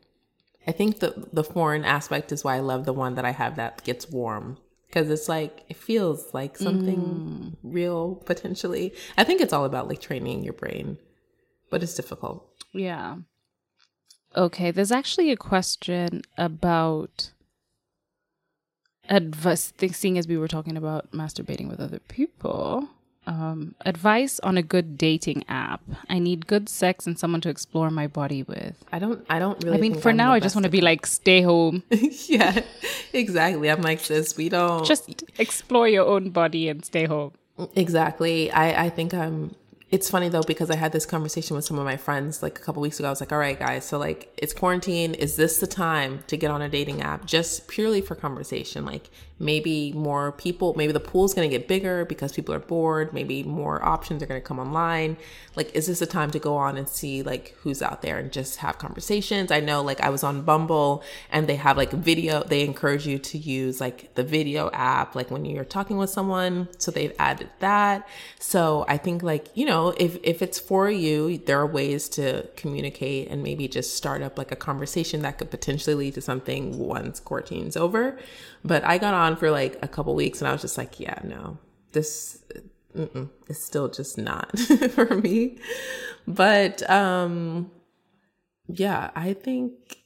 [0.67, 3.55] I think the the foreign aspect is why I love the one that I have
[3.55, 4.57] that gets warm
[4.87, 7.57] because it's like it feels like something mm.
[7.63, 8.93] real potentially.
[9.17, 10.97] I think it's all about like training your brain,
[11.69, 12.47] but it's difficult.
[12.73, 13.17] Yeah.
[14.35, 17.31] Okay, there's actually a question about
[19.09, 19.73] advice.
[19.91, 22.89] Seeing as we were talking about masturbating with other people,
[23.27, 25.81] um, advice on a good dating app.
[26.09, 28.83] I need good sex and someone to explore my body with.
[28.91, 29.25] I don't.
[29.29, 29.77] I don't really.
[29.77, 31.83] I mean, for I'm now, I just want to be like, stay home.
[32.27, 32.61] yeah,
[33.13, 33.69] exactly.
[33.69, 34.35] I'm like this.
[34.35, 37.33] We don't just explore your own body and stay home.
[37.75, 38.51] Exactly.
[38.51, 39.55] I I think I'm
[39.93, 42.61] it's funny though because I had this conversation with some of my friends like a
[42.63, 43.07] couple weeks ago.
[43.07, 45.13] I was like, "All right, guys, so like it's quarantine.
[45.13, 48.85] Is this the time to get on a dating app just purely for conversation?
[48.85, 53.13] Like maybe more people, maybe the pool's going to get bigger because people are bored.
[53.13, 55.17] Maybe more options are going to come online.
[55.55, 58.31] Like, is this a time to go on and see like who's out there and
[58.31, 59.51] just have conversations?
[59.51, 62.43] I know like I was on Bumble and they have like video.
[62.43, 66.69] They encourage you to use like the video app, like when you're talking with someone.
[66.77, 68.07] So they've added that.
[68.39, 72.47] So I think like you know if if it's for you, there are ways to
[72.55, 76.77] communicate and maybe just start up like a conversation that could potentially lead to something
[76.77, 78.17] once quarantine's over.
[78.63, 81.19] But I got on for like a couple weeks and I was just like, yeah,
[81.23, 81.57] no,
[81.91, 82.43] this
[82.95, 84.57] is still just not
[84.91, 85.57] for me.
[86.27, 87.71] But um
[88.67, 89.97] yeah, I think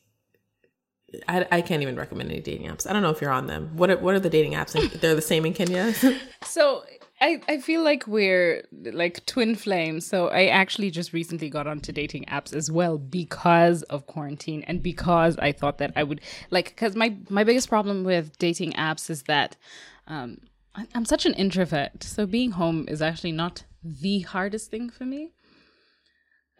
[1.28, 2.90] I, I can't even recommend any dating apps.
[2.90, 3.72] I don't know if you're on them.
[3.76, 4.74] What are, what are the dating apps?
[5.00, 5.94] They're the same in Kenya.
[6.44, 6.84] so
[7.20, 10.06] I, I feel like we're like twin flames.
[10.06, 14.84] So I actually just recently got onto dating apps as well because of quarantine and
[14.84, 19.10] because I thought that I would like because my my biggest problem with dating apps
[19.10, 19.56] is that
[20.08, 20.42] um,
[20.94, 22.04] I'm such an introvert.
[22.04, 25.32] So being home is actually not the hardest thing for me.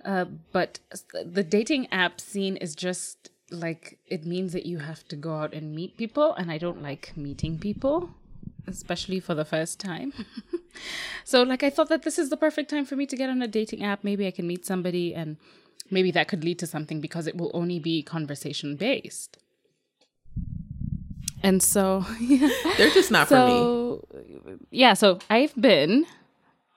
[0.04, 0.80] Uh, but
[1.24, 5.54] the dating app scene is just like it means that you have to go out
[5.54, 8.10] and meet people, and I don't like meeting people.
[8.68, 10.14] Especially for the first time.
[11.24, 13.42] so, like, I thought that this is the perfect time for me to get on
[13.42, 14.04] a dating app.
[14.04, 15.38] Maybe I can meet somebody and
[15.90, 19.38] maybe that could lead to something because it will only be conversation based.
[21.44, 22.50] And so, yeah.
[22.78, 24.02] They're just not for
[24.46, 24.56] me.
[24.72, 26.06] Yeah, so I've been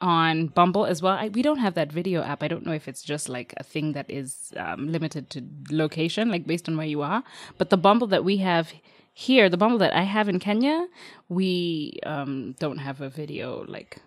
[0.00, 1.14] on Bumble as well.
[1.14, 2.42] I, we don't have that video app.
[2.42, 6.30] I don't know if it's just like a thing that is um, limited to location,
[6.30, 7.22] like based on where you are.
[7.58, 8.72] But the Bumble that we have
[9.12, 10.86] here, the Bumble that I have in Kenya,
[11.28, 13.98] we um, don't have a video like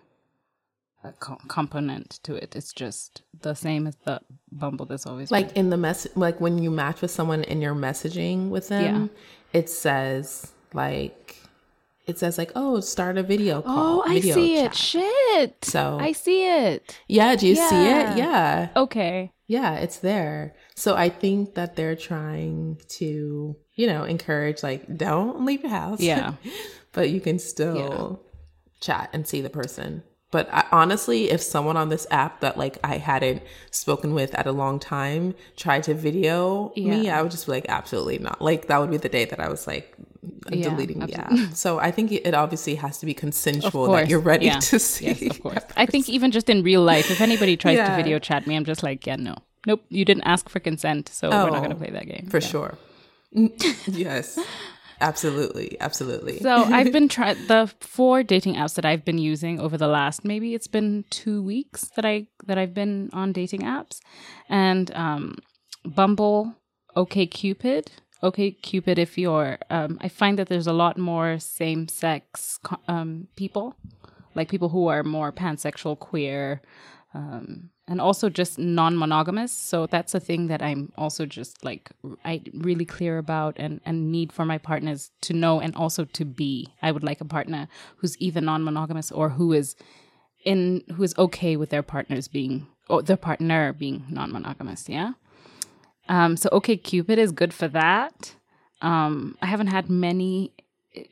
[1.04, 2.56] a co- component to it.
[2.56, 6.58] It's just the same as the Bumble that's always like in the mess like when
[6.62, 9.10] you match with someone and you're messaging with them
[9.52, 9.58] yeah.
[9.60, 11.36] it says like
[12.06, 14.66] it says like oh start a video call Oh, I video see chat.
[14.66, 14.74] it.
[14.76, 15.64] Shit.
[15.64, 16.98] So- I see it.
[17.08, 19.32] yeah do you see it yeah Okay.
[19.48, 25.44] yeah it's there so i think that they're trying to you know encourage like don't
[25.44, 26.00] leave your house.
[26.00, 26.34] Yeah.
[26.92, 28.20] but you can still
[28.80, 30.02] chat and see the person.
[30.30, 34.46] But I, honestly if someone on this app that like i hadn't spoken with at
[34.46, 38.42] a long time tried to video me i would just be like absolutely not.
[38.42, 39.94] Like that would be the day that i was like
[40.50, 41.54] Yeah, deleting the app.
[41.54, 44.58] so i think it obviously has to be consensual that you're ready Yeah.
[44.58, 45.62] to see Yes, of course.
[45.76, 48.64] I think even just in real life, if anybody tries to video chat me, I'm
[48.64, 49.34] just like, yeah, no.
[49.66, 52.28] Nope, you didn't ask for consent, so we're not going to Oh, play that game.
[52.30, 52.76] for sure
[53.86, 54.38] yes
[55.00, 59.76] absolutely absolutely So I've been trying the four dating apps that I've been using over
[59.76, 63.98] the last maybe it's been two weeks that I that I've been on dating apps,
[64.48, 65.38] and um,
[65.84, 66.54] Bumble,
[66.94, 67.90] OK Cupid,
[68.22, 68.98] OK Cupid.
[68.98, 73.74] If you're, um, I find that there's a lot more same sex um, people,
[74.36, 76.62] like people who are more pansexual, queer,
[77.14, 79.52] um, and also just non-monogamous.
[79.52, 81.90] So that's a thing that I'm also just like
[82.24, 86.24] I really clear about and and need for my partners to know and also to
[86.24, 86.72] be.
[86.82, 89.76] I would like a partner who's either non-monogamous or who is
[90.44, 94.88] in who is okay with their partners being or their partner being non-monogamous.
[94.88, 95.12] Yeah.
[96.08, 96.36] Um.
[96.36, 98.34] So OK Cupid is good for that.
[98.80, 99.36] Um.
[99.42, 100.52] I haven't had many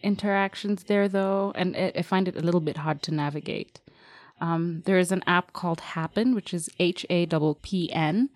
[0.03, 3.81] interactions there though, and I, I find it a little bit hard to navigate.
[4.43, 8.29] Um, there is an app called Happn, which is H A P P N.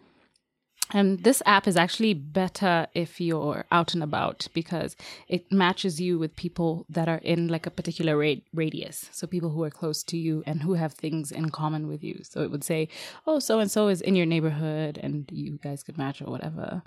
[0.93, 4.95] And this app is actually better if you're out and about because
[5.27, 9.09] it matches you with people that are in like a particular ra- radius.
[9.11, 12.21] So people who are close to you and who have things in common with you.
[12.23, 12.89] So it would say,
[13.27, 16.85] oh, so and so is in your neighborhood and you guys could match or whatever.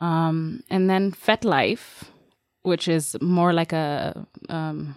[0.00, 2.02] Um, and then FetLife,
[2.62, 4.96] which is more like a um,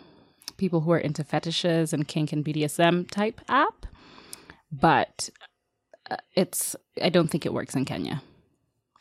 [0.57, 3.85] people who are into fetishes and kink and BDSM type app,
[4.71, 5.29] but
[6.09, 8.21] uh, it's I don't think it works in Kenya,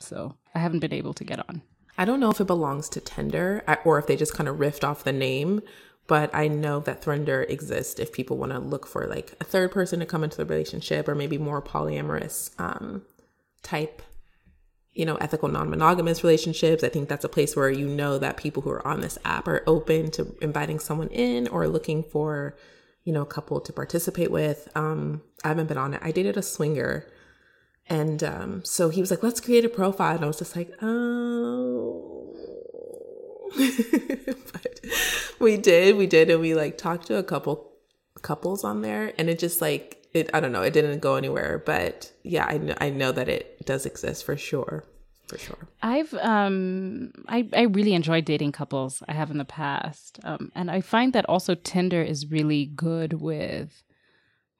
[0.00, 1.62] so I haven't been able to get on.
[1.96, 4.82] I don't know if it belongs to Tinder or if they just kind of riffed
[4.82, 5.60] off the name,
[6.06, 9.70] but I know that Thrinder exists if people want to look for like a third
[9.70, 13.02] person to come into the relationship or maybe more polyamorous um,
[13.62, 14.02] type,
[14.94, 16.84] you know, ethical non monogamous relationships.
[16.84, 19.48] I think that's a place where you know that people who are on this app
[19.48, 22.56] are open to inviting someone in or looking for,
[23.04, 24.68] you know, a couple to participate with.
[24.74, 26.00] Um, I haven't been on it.
[26.02, 27.06] I dated a swinger
[27.88, 30.16] and um, so he was like, let's create a profile.
[30.16, 32.34] And I was just like, oh.
[34.52, 34.80] but
[35.38, 36.30] we did, we did.
[36.30, 37.72] And we like talked to a couple
[38.22, 39.12] couples on there.
[39.18, 41.62] And it just like, it, I don't know, it didn't go anywhere.
[41.64, 44.84] But yeah, I, kn- I know that it does exist for sure.
[45.28, 45.68] For sure.
[45.82, 50.20] I've um I I really enjoy dating couples I have in the past.
[50.22, 53.82] Um and I find that also Tinder is really good with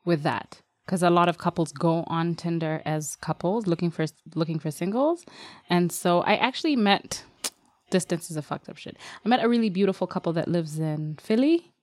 [0.06, 4.58] with that because a lot of couples go on Tinder as couples looking for looking
[4.58, 5.26] for singles.
[5.68, 7.24] And so I actually met
[7.90, 8.96] distance is a fucked up shit.
[9.22, 11.73] I met a really beautiful couple that lives in Philly.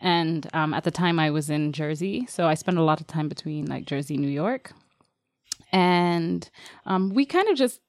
[0.00, 3.06] And um, at the time I was in Jersey, so I spent a lot of
[3.06, 4.72] time between like Jersey, New York,
[5.72, 6.48] and
[6.86, 7.80] um, we kind of just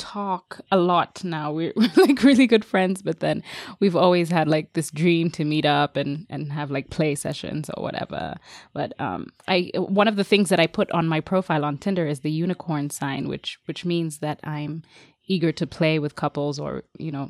[0.00, 1.52] talk a lot now.
[1.52, 3.42] We're, we're like really good friends, but then
[3.78, 7.70] we've always had like this dream to meet up and and have like play sessions
[7.76, 8.36] or whatever.
[8.72, 12.06] But um, I one of the things that I put on my profile on Tinder
[12.06, 14.82] is the unicorn sign, which which means that I'm
[15.26, 17.28] eager to play with couples or you know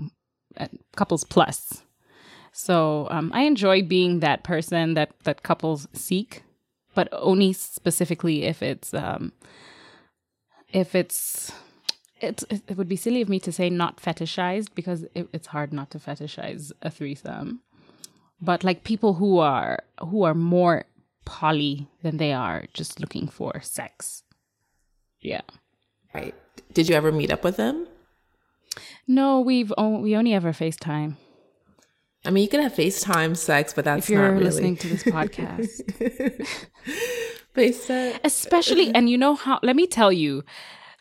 [0.96, 1.82] couples plus.
[2.52, 6.42] So um, I enjoy being that person that that couples seek,
[6.94, 9.32] but only specifically if it's um,
[10.72, 11.52] if it's
[12.20, 15.72] it, it would be silly of me to say not fetishized because it, it's hard
[15.72, 17.60] not to fetishize a threesome
[18.42, 20.84] but like people who are who are more
[21.24, 24.22] poly than they are just looking for sex
[25.20, 25.40] yeah
[26.14, 26.34] Right.
[26.74, 27.86] Did you ever meet up with them?
[29.06, 31.16] no we've o- we only ever facetime
[32.24, 34.88] I mean, you can have FaceTime sex, but that's if you're not really listening to
[34.88, 35.68] this podcast.
[37.54, 38.18] FaceTime.
[38.24, 40.44] Especially, and you know how, let me tell you,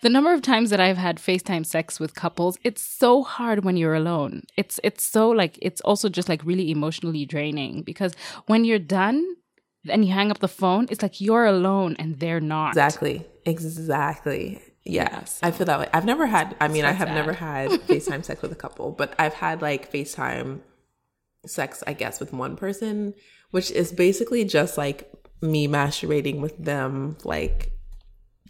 [0.01, 3.75] the number of times that I've had FaceTime sex with couples, it's so hard when
[3.75, 4.43] you're alone.
[4.55, 8.15] It's it's so like it's also just like really emotionally draining because
[8.45, 9.35] when you're done
[9.89, 12.69] and you hang up the phone, it's like you're alone and they're not.
[12.69, 13.25] Exactly.
[13.45, 14.61] Exactly.
[14.85, 15.39] Yes.
[15.43, 15.89] I feel that way.
[15.93, 17.15] I've never had I mean, I have sad.
[17.15, 20.61] never had FaceTime sex with a couple, but I've had like FaceTime
[21.49, 23.13] sex, I guess, with one person,
[23.51, 27.71] which is basically just like me masturbating with them, like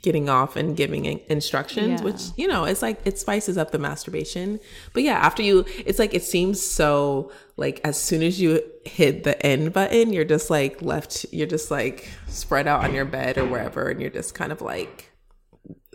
[0.02, 2.06] getting off and giving instructions, Yeah.
[2.06, 4.60] which, you know, it's like it spices up the masturbation.
[4.94, 9.26] But yeah, after you, it's like it seems so like as soon as you hit
[9.26, 13.38] the end button, you're just like left, you're just like spread out on your bed
[13.38, 15.12] or wherever, and you're just kind of like,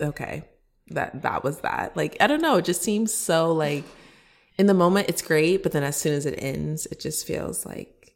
[0.01, 0.45] okay,
[0.89, 1.97] that that was that.
[1.97, 3.85] Like I don't know, it just seems so like
[4.59, 7.67] in the moment it's great, but then as soon as it ends, it just feels
[7.67, 8.15] like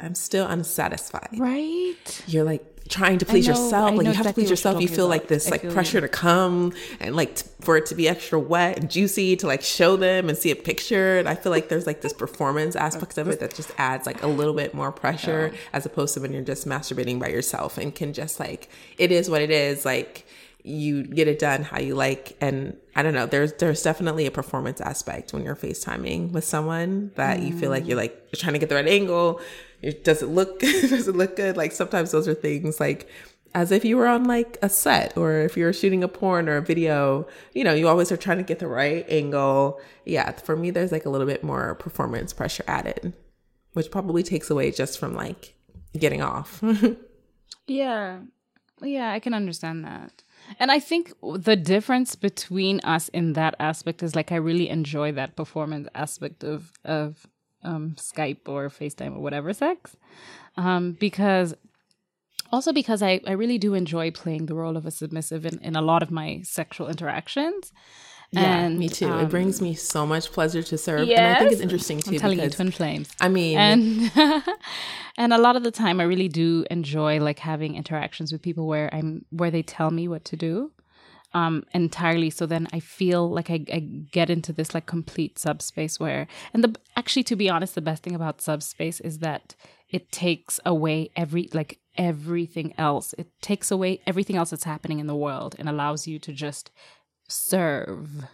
[0.00, 1.30] I'm still unsatisfied.
[1.38, 2.22] Right?
[2.26, 3.96] You're like trying to please know- yourself.
[3.96, 4.80] Like you have to please yourself.
[4.80, 6.02] You feel like this I like pressure you.
[6.02, 9.62] to come and like t- for it to be extra wet and juicy to like
[9.62, 11.18] show them and see a picture.
[11.18, 14.22] And I feel like there's like this performance aspect of it that just adds like
[14.22, 17.94] a little bit more pressure as opposed to when you're just masturbating by yourself and
[17.94, 18.68] can just like
[18.98, 19.84] it is what it is.
[19.84, 20.25] Like
[20.66, 24.30] you get it done how you like and I don't know, there's there's definitely a
[24.30, 28.54] performance aspect when you're FaceTiming with someone that you feel like you're like you're trying
[28.54, 29.40] to get the right angle.
[29.82, 31.56] It does it look does it look good?
[31.56, 33.08] Like sometimes those are things like
[33.54, 36.56] as if you were on like a set or if you're shooting a porn or
[36.56, 39.80] a video, you know, you always are trying to get the right angle.
[40.04, 43.14] Yeah, for me there's like a little bit more performance pressure added,
[43.72, 45.54] which probably takes away just from like
[45.96, 46.62] getting off.
[47.66, 48.20] Yeah.
[48.80, 50.22] Yeah, I can understand that.
[50.58, 55.12] And I think the difference between us in that aspect is like I really enjoy
[55.12, 57.26] that performance aspect of of
[57.62, 59.96] um, Skype or FaceTime or whatever sex,
[60.56, 61.54] um, because
[62.52, 65.76] also because I, I really do enjoy playing the role of a submissive in, in
[65.76, 67.72] a lot of my sexual interactions.
[68.36, 69.06] Yeah, and me too.
[69.06, 72.12] it um, brings me so much pleasure to serve, and I think it's interesting too
[72.12, 73.08] I'm telling you, twin flames.
[73.20, 74.12] I mean, and
[75.16, 78.66] and a lot of the time i really do enjoy like having interactions with people
[78.66, 80.70] where i'm where they tell me what to do
[81.34, 85.98] um entirely so then i feel like I, I get into this like complete subspace
[85.98, 89.54] where and the actually to be honest the best thing about subspace is that
[89.88, 95.06] it takes away every like everything else it takes away everything else that's happening in
[95.06, 96.70] the world and allows you to just
[97.28, 98.26] serve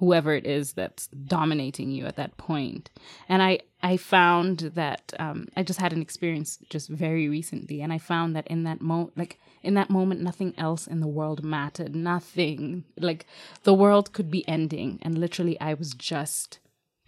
[0.00, 2.90] whoever it is that's dominating you at that point.
[3.28, 7.92] And I I found that um, I just had an experience just very recently, and
[7.92, 11.44] I found that in that moment, like in that moment, nothing else in the world
[11.44, 11.94] mattered.
[11.94, 13.26] Nothing like
[13.62, 16.58] the world could be ending, and literally, I was just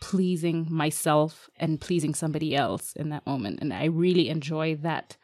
[0.01, 5.17] pleasing myself and pleasing somebody else in that moment, and I really enjoy that.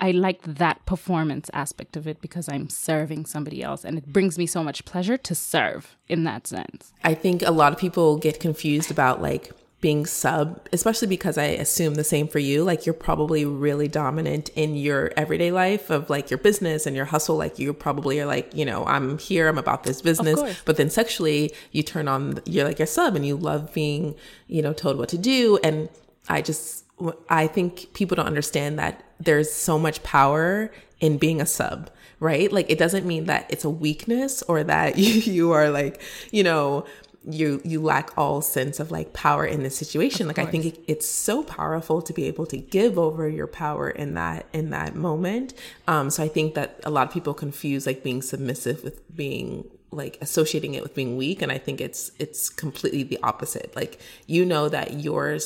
[0.00, 4.38] I like that performance aspect of it because I'm serving somebody else and it brings
[4.38, 6.92] me so much pleasure to serve in that sense.
[7.04, 11.44] I think a lot of people get confused about like being sub, especially because I
[11.44, 12.64] assume the same for you.
[12.64, 17.04] Like you're probably really dominant in your everyday life of like your business and your
[17.04, 17.36] hustle.
[17.36, 20.40] Like you probably are like, you know, I'm here, I'm about this business.
[20.64, 24.16] But then sexually, you turn on, you're like a sub and you love being,
[24.48, 25.60] you know, told what to do.
[25.62, 25.88] And
[26.28, 26.84] I just,
[27.28, 31.90] I think people don't understand that there's so much power in being a sub,
[32.20, 32.52] right?
[32.52, 36.00] Like it doesn't mean that it's a weakness or that you, you are like,
[36.30, 36.86] you know,
[37.28, 40.26] you you lack all sense of like power in this situation.
[40.26, 43.90] Like i think it, it's so powerful to be able to give over your power
[43.90, 45.52] in that in that moment.
[45.86, 49.68] Um so i think that a lot of people confuse like being submissive with being
[49.90, 51.42] like associating it with being weak.
[51.42, 53.74] And i think it's it's completely the opposite.
[53.76, 55.38] Like you know that your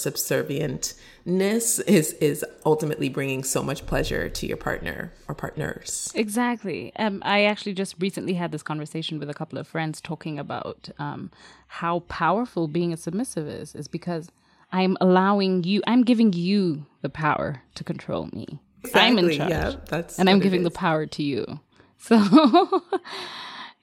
[1.27, 6.93] subservientness is is ultimately bringing so much pleasure to your partner or partners Exactly.
[6.97, 10.89] Um, I actually just recently had this conversation with a couple of friends talking about
[10.99, 11.31] um,
[11.67, 14.31] how powerful being a submissive is, is because
[14.73, 18.59] I'm allowing you, I'm giving you the power to control me.
[18.95, 19.51] I'm in charge.
[19.51, 21.61] yeah, that's and I'm giving the power to you.
[21.99, 22.17] So,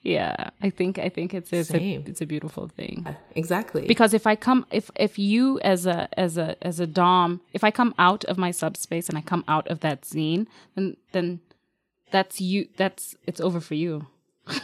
[0.02, 3.04] yeah, I think I think it's it's a, it's a beautiful thing.
[3.06, 3.86] Uh, exactly.
[3.86, 7.62] Because if i come if if you as a as a as a dom if
[7.62, 11.40] i come out of my subspace and i come out of that scene then then
[12.10, 14.06] that's you that's it's over for you.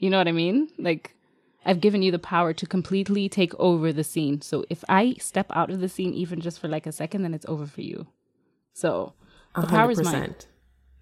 [0.00, 0.68] You know what i mean?
[0.78, 1.14] Like
[1.66, 4.42] i've given you the power to completely take over the scene.
[4.42, 7.34] So if i step out of the scene even just for like a second then
[7.34, 8.06] it's over for you.
[8.74, 9.14] So
[9.56, 10.34] the power is mine.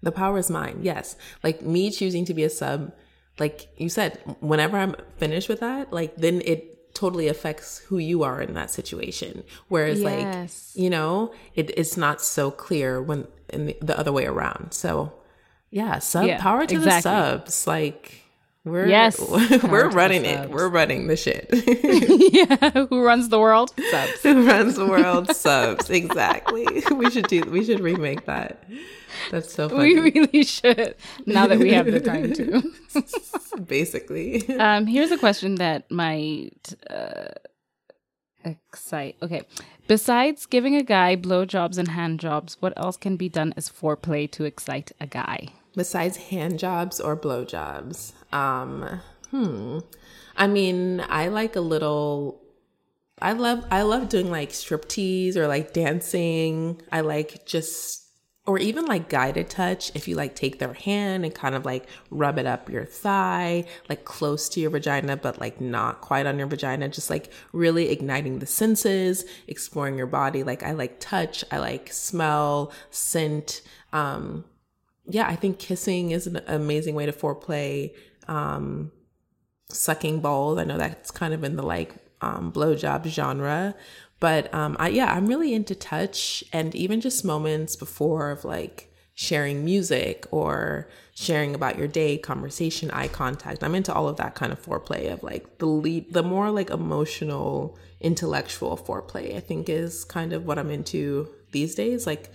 [0.01, 0.79] The power is mine.
[0.81, 1.15] Yes.
[1.43, 2.93] Like me choosing to be a sub,
[3.39, 8.23] like you said, whenever I'm finished with that, like then it totally affects who you
[8.23, 9.43] are in that situation.
[9.67, 10.73] Whereas, Yes.
[10.75, 14.73] like, you know, it, it's not so clear when in the, the other way around.
[14.73, 15.13] So,
[15.69, 17.11] yeah, sub Yeah, power to exactly.
[17.11, 17.67] the subs.
[17.67, 18.23] Like,
[18.67, 19.19] we're Yes,
[19.63, 20.49] we're running it.
[20.49, 21.49] We're running the shit.
[22.33, 23.73] yeah, who runs the world?
[23.91, 24.23] Subs.
[24.23, 25.35] Who runs the world?
[25.35, 25.89] subs.
[25.89, 26.65] Exactly.
[26.97, 27.41] We should do.
[27.41, 28.63] We should remake that.
[29.31, 29.99] That's so funny.
[29.99, 30.95] We really should.
[31.25, 32.63] Now that we have the time to.
[33.61, 34.47] Basically.
[34.57, 37.29] Um, here's a question that might uh,
[38.43, 39.15] excite.
[39.21, 39.43] Okay,
[39.87, 44.29] besides giving a guy blowjobs and hand jobs, what else can be done as foreplay
[44.31, 45.49] to excite a guy?
[45.77, 49.01] besides hand jobs or blow jobs um
[49.31, 49.79] hmm.
[50.35, 52.41] I mean i like a little
[53.21, 56.81] i love i love doing like striptease or like dancing.
[56.91, 58.07] I like just
[58.47, 59.91] or even like guided touch.
[59.93, 63.65] If you like take their hand and kind of like rub it up your thigh
[63.89, 67.89] like close to your vagina but like not quite on your vagina just like really
[67.89, 70.43] igniting the senses exploring your body.
[70.43, 71.43] Like i like touch.
[71.51, 73.61] I like smell scent.
[73.91, 74.45] Um
[75.09, 77.93] yeah, I think kissing is an amazing way to foreplay.
[78.27, 78.91] Um,
[79.69, 83.75] sucking balls, I know that's kind of in the like um, blowjob genre,
[84.19, 88.91] but um, I yeah, I'm really into touch and even just moments before of like
[89.13, 93.63] sharing music or sharing about your day, conversation, eye contact.
[93.63, 96.69] I'm into all of that kind of foreplay of like the lead, the more like
[96.69, 99.35] emotional, intellectual foreplay.
[99.35, 102.31] I think is kind of what I'm into these days, like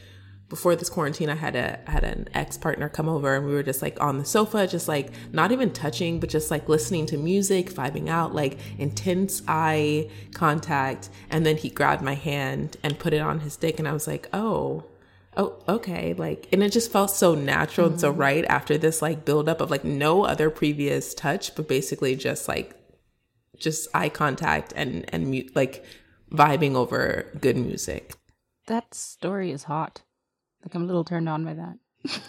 [0.53, 3.55] before this quarantine i had a I had an ex partner come over and we
[3.55, 7.07] were just like on the sofa just like not even touching but just like listening
[7.07, 11.09] to music vibing out like intense eye contact.
[11.31, 14.07] And then he grabbed my hand and put it on his dick and i was
[14.07, 14.85] like oh
[15.39, 18.21] oh okay like and it just felt so natural and so mm-hmm.
[18.21, 22.77] right after this like buildup of like no other previous touch but basically just like
[23.59, 25.83] just eye contact and and mu- like
[26.31, 28.15] vibing over good music.
[28.67, 30.03] That story is hot.
[30.63, 31.79] Like I'm a little turned on by that.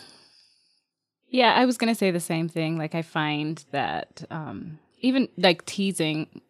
[1.30, 2.78] yeah, I was gonna say the same thing.
[2.78, 6.42] Like I find that um even like teasing,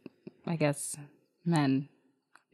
[0.46, 0.98] I guess,
[1.46, 1.90] men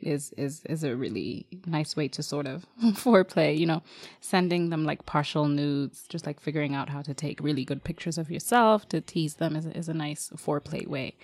[0.02, 3.84] is is is a really nice way to sort of foreplay, you know,
[4.22, 8.18] sending them like partial nudes, just like figuring out how to take really good pictures
[8.18, 11.16] of yourself to tease them is, is a nice foreplay way.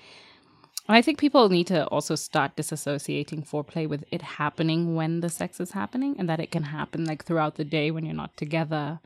[0.87, 5.59] I think people need to also start disassociating foreplay with it happening when the sex
[5.59, 8.99] is happening and that it can happen like throughout the day when you're not together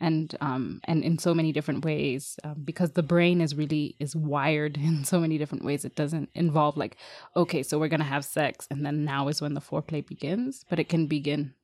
[0.00, 4.14] and um and in so many different ways um, because the brain is really is
[4.14, 5.84] wired in so many different ways.
[5.84, 6.96] It doesn't involve like
[7.36, 10.64] okay so we're going to have sex and then now is when the foreplay begins
[10.68, 11.54] but it can begin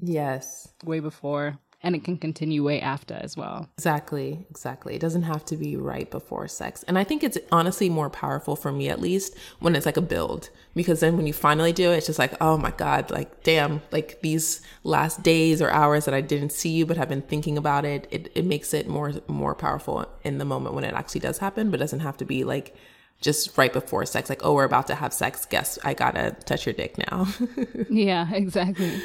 [0.00, 0.72] yes.
[0.84, 4.94] way before and it can continue way after as well Exactly, exactly.
[4.94, 6.84] It doesn't have to be right before sex.
[6.84, 10.02] And I think it's honestly more powerful for me, at least, when it's like a
[10.02, 10.50] build.
[10.74, 13.82] Because then when you finally do it, it's just like, oh my God, like, damn,
[13.90, 17.58] like these last days or hours that I didn't see you but have been thinking
[17.58, 21.20] about it, it, it makes it more, more powerful in the moment when it actually
[21.20, 22.76] does happen, but it doesn't have to be like
[23.20, 25.44] just right before sex, like, oh, we're about to have sex.
[25.46, 27.26] Guess I gotta touch your dick now.
[27.90, 29.00] yeah exactly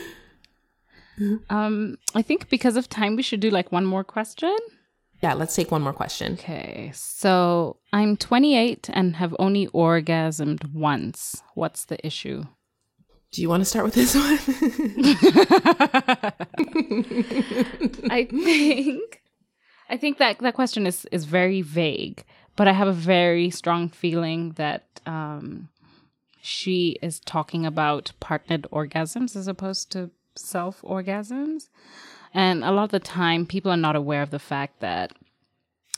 [1.49, 4.55] um i think because of time we should do like one more question
[5.21, 6.33] yeah, let's take one more question.
[6.33, 11.41] Okay, so I'm 28 and have only orgasmed once.
[11.55, 12.43] What's the issue?
[13.31, 14.25] Do you want to start with this one?
[18.11, 19.21] I think
[19.89, 22.23] I think that that question is is very vague,
[22.55, 25.69] but I have a very strong feeling that um,
[26.41, 31.69] she is talking about partnered orgasms as opposed to self orgasms.
[32.33, 35.13] And a lot of the time, people are not aware of the fact that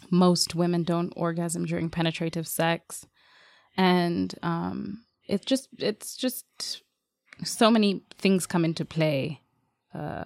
[0.10, 3.06] most women don't orgasm during penetrative sex,
[3.76, 6.46] and um, it's just it's just
[7.44, 9.42] so many things come into play.
[9.94, 10.26] Uh,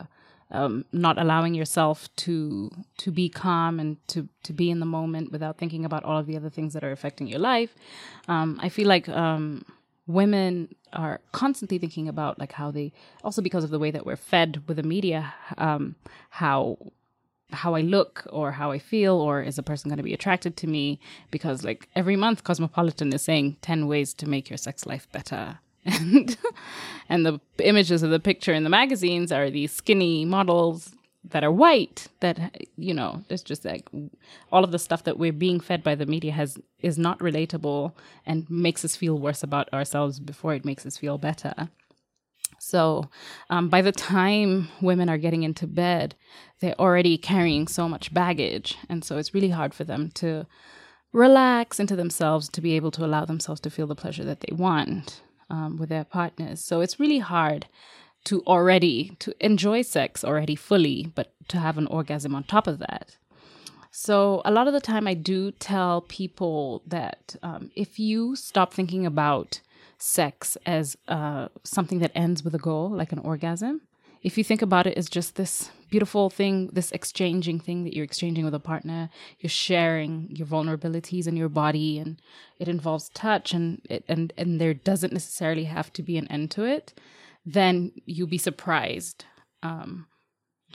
[0.52, 5.32] um, not allowing yourself to to be calm and to to be in the moment
[5.32, 7.74] without thinking about all of the other things that are affecting your life.
[8.28, 9.66] Um, I feel like um,
[10.08, 12.92] women are constantly thinking about like how they
[13.24, 15.96] also because of the way that we're fed with the media um,
[16.30, 16.78] how
[17.54, 20.58] how I look or how I feel or is a person going to be attracted
[20.58, 21.00] to me?
[21.32, 25.60] Because like every month Cosmopolitan is saying 10 ways to make your sex life better.
[25.86, 26.38] And
[27.10, 30.96] and the images of the picture in the magazines are these skinny models
[31.30, 33.88] that are white that you know it's just like
[34.52, 37.94] all of the stuff that we're being fed by the media has is not relatable
[38.26, 41.70] and makes us feel worse about ourselves before it makes us feel better
[42.60, 43.10] so
[43.50, 46.16] um, by the time women are getting into bed
[46.60, 50.46] they're already carrying so much baggage and so it's really hard for them to
[51.14, 54.54] relax into themselves to be able to allow themselves to feel the pleasure that they
[54.54, 56.64] want um, with their partners.
[56.64, 57.68] So it's really hard
[58.26, 62.80] to already to enjoy sex already fully, but to have an orgasm on top of
[62.80, 63.18] that.
[63.92, 68.74] So a lot of the time, I do tell people that um, if you stop
[68.74, 69.62] thinking about
[70.00, 73.82] sex as uh, something that ends with a goal, like an orgasm,
[74.24, 78.06] if you think about it as just this beautiful thing, this exchanging thing that you're
[78.06, 79.10] exchanging with a partner,
[79.40, 82.20] you're sharing your vulnerabilities and your body, and
[82.58, 86.50] it involves touch, and it, and and there doesn't necessarily have to be an end
[86.52, 86.94] to it,
[87.46, 89.26] then you'll be surprised.
[89.62, 90.08] Um,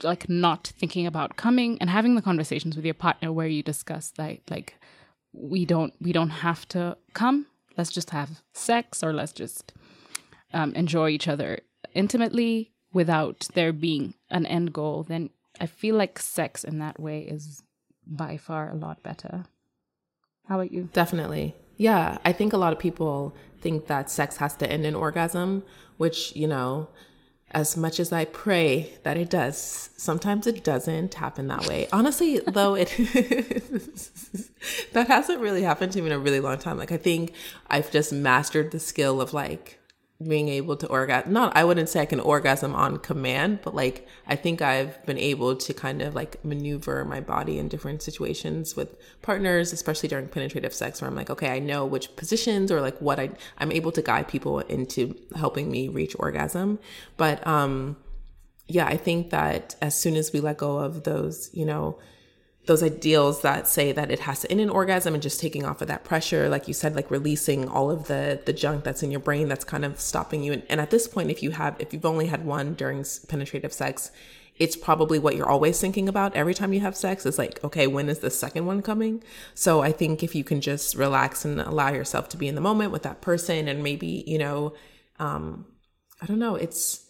[0.01, 4.13] like not thinking about coming and having the conversations with your partner where you discuss
[4.17, 4.79] like like
[5.33, 7.47] we don't we don't have to come
[7.77, 9.73] let's just have sex or let's just
[10.53, 11.59] um, enjoy each other
[11.93, 15.29] intimately without there being an end goal, then
[15.59, 17.63] I feel like sex in that way is
[18.05, 19.45] by far a lot better.
[20.47, 20.89] How about you?
[20.93, 21.55] Definitely.
[21.79, 25.63] Yeah, I think a lot of people think that sex has to end in orgasm,
[25.95, 26.89] which, you know,
[27.51, 31.87] as much as I pray that it does, sometimes it doesn't happen that way.
[31.93, 32.89] Honestly, though, it
[34.91, 36.77] that hasn't really happened to me in a really long time.
[36.77, 37.31] Like I think
[37.69, 39.78] I've just mastered the skill of like
[40.21, 44.05] being able to orgasm not i wouldn't say i can orgasm on command but like
[44.27, 48.75] i think i've been able to kind of like maneuver my body in different situations
[48.75, 52.81] with partners especially during penetrative sex where i'm like okay i know which positions or
[52.81, 53.29] like what i
[53.59, 56.79] i'm able to guide people into helping me reach orgasm.
[57.15, 57.95] But um
[58.67, 61.97] yeah i think that as soon as we let go of those you know
[62.69, 65.81] those ideals that say that it has to end in orgasm and just taking off
[65.81, 69.09] of that pressure like you said like releasing all of the the junk that's in
[69.09, 70.53] your brain that's kind of stopping you.
[70.53, 73.73] And, and at this point if you have if you've only had one during penetrative
[73.73, 74.11] sex
[74.57, 77.87] it's probably what you're always thinking about every time you have sex is like okay
[77.87, 79.23] when is the second one coming?
[79.55, 82.61] So i think if you can just relax and allow yourself to be in the
[82.61, 84.73] moment with that person and maybe you know
[85.17, 85.65] um
[86.21, 87.07] i don't know it's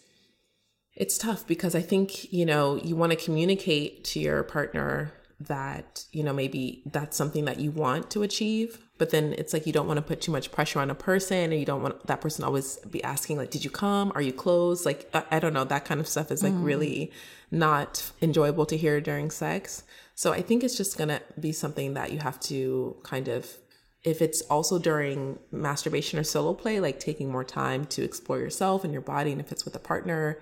[0.94, 6.04] it's tough because i think you know you want to communicate to your partner that
[6.12, 9.72] you know maybe that's something that you want to achieve but then it's like you
[9.72, 12.20] don't want to put too much pressure on a person and you don't want that
[12.20, 14.12] person always be asking like did you come?
[14.14, 14.84] Are you close?
[14.84, 16.62] Like i, I don't know that kind of stuff is like mm.
[16.62, 17.10] really
[17.50, 19.82] not enjoyable to hear during sex.
[20.14, 23.56] So i think it's just gonna be something that you have to kind of
[24.04, 28.84] if it's also during masturbation or solo play like taking more time to explore yourself
[28.84, 30.38] and your body and if it's with a partner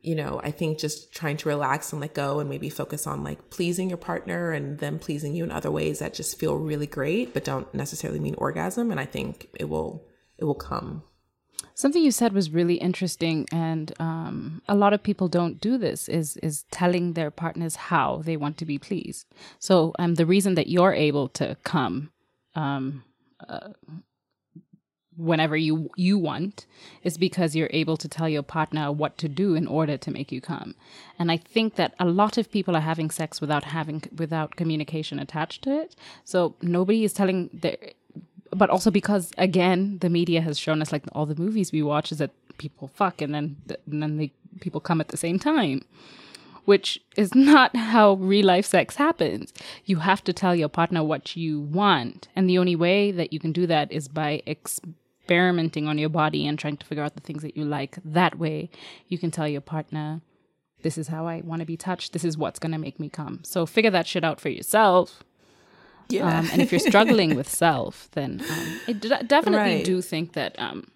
[0.00, 3.24] you know, I think just trying to relax and let go and maybe focus on
[3.24, 6.86] like pleasing your partner and them pleasing you in other ways that just feel really
[6.86, 8.90] great, but don't necessarily mean orgasm.
[8.90, 10.06] And I think it will,
[10.38, 11.02] it will come.
[11.74, 16.08] Something you said was really interesting, and um, a lot of people don't do this.
[16.08, 19.26] Is is telling their partners how they want to be pleased.
[19.60, 22.10] So, um, the reason that you're able to come
[22.56, 23.04] um,
[23.48, 23.70] uh,
[25.18, 26.64] whenever you you want
[27.02, 30.30] is because you're able to tell your partner what to do in order to make
[30.30, 30.74] you come
[31.18, 35.18] and i think that a lot of people are having sex without having without communication
[35.18, 37.76] attached to it so nobody is telling their
[38.50, 42.12] but also because again the media has shown us like all the movies we watch
[42.12, 43.56] is that people fuck and then
[43.90, 45.82] and then they people come at the same time
[46.68, 49.54] which is not how real life sex happens.
[49.86, 52.28] You have to tell your partner what you want.
[52.36, 54.78] And the only way that you can do that is by ex-
[55.28, 57.98] experimenting on your body and trying to figure out the things that you like.
[58.02, 58.70] That way,
[59.08, 60.22] you can tell your partner,
[60.82, 62.14] this is how I want to be touched.
[62.14, 63.40] This is what's going to make me come.
[63.42, 65.22] So figure that shit out for yourself.
[66.08, 66.38] Yeah.
[66.38, 69.84] Um, and if you're struggling with self, then um, I d- definitely right.
[69.84, 70.90] do think that um,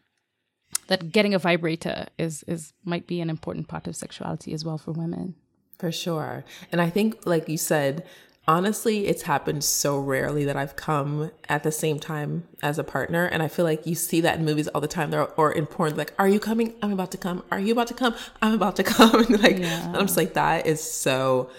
[0.87, 4.79] that getting a vibrator is is might be an important part of sexuality as well
[4.79, 5.35] for women.
[5.79, 6.45] For sure.
[6.71, 8.07] And I think, like you said,
[8.49, 13.25] honestly, it's happened so rarely that I've come at the same time as a partner.
[13.25, 15.97] And I feel like you see that in movies all the time or in porn,
[15.97, 16.75] like, are you coming?
[16.83, 17.45] I'm about to come.
[17.51, 18.15] Are you about to come?
[18.41, 19.15] I'm about to come.
[19.15, 19.93] and like, yeah.
[19.95, 21.51] I'm just like, that is so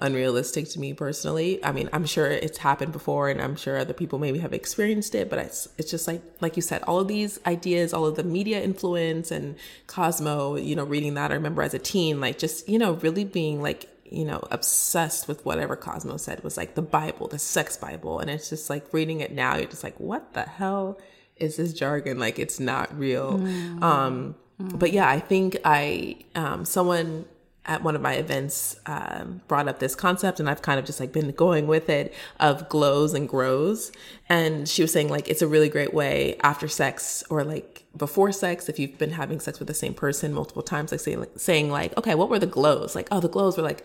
[0.00, 1.62] unrealistic to me personally.
[1.64, 5.14] I mean, I'm sure it's happened before and I'm sure other people maybe have experienced
[5.16, 8.14] it, but it's, it's just like, like you said, all of these ideas, all of
[8.14, 9.56] the media influence and
[9.88, 13.24] Cosmo, you know, reading that, I remember as a teen, like just, you know, really
[13.24, 17.76] being like you know, obsessed with whatever Cosmo said was like the Bible, the sex
[17.76, 18.18] Bible.
[18.20, 20.98] And it's just like reading it now, you're just like, what the hell
[21.36, 22.18] is this jargon?
[22.18, 23.38] Like it's not real.
[23.38, 23.82] Mm.
[23.82, 24.78] Um, mm.
[24.78, 27.26] but yeah, I think I, um, someone
[27.68, 30.98] at one of my events um, brought up this concept and I've kind of just
[30.98, 33.92] like been going with it of glows and grows.
[34.28, 38.32] And she was saying like it's a really great way after sex or like before
[38.32, 41.32] sex if you've been having sex with the same person multiple times like saying like,
[41.36, 43.84] saying like okay what were the glows like oh the glows were like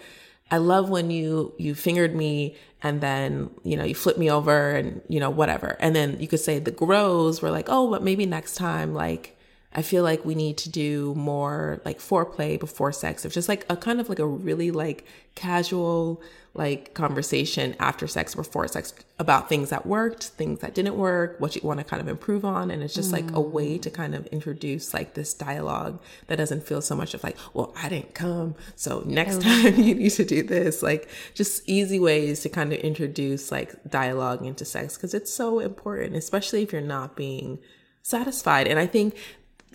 [0.51, 4.71] I love when you you fingered me and then you know you flip me over
[4.71, 8.03] and you know whatever and then you could say the grows were like oh but
[8.03, 9.35] maybe next time like
[9.75, 13.25] I feel like we need to do more like foreplay before sex.
[13.25, 15.05] It's just like a kind of like a really like
[15.35, 16.21] casual
[16.55, 21.55] like conversation after sex, before sex about things that worked, things that didn't work, what
[21.55, 22.69] you want to kind of improve on.
[22.69, 23.13] And it's just mm.
[23.13, 27.15] like a way to kind of introduce like this dialogue that doesn't feel so much
[27.15, 28.53] of like, well, I didn't come.
[28.75, 30.83] So next time you need to do this.
[30.83, 35.59] Like just easy ways to kind of introduce like dialogue into sex because it's so
[35.59, 37.57] important, especially if you're not being
[38.03, 38.67] satisfied.
[38.67, 39.15] And I think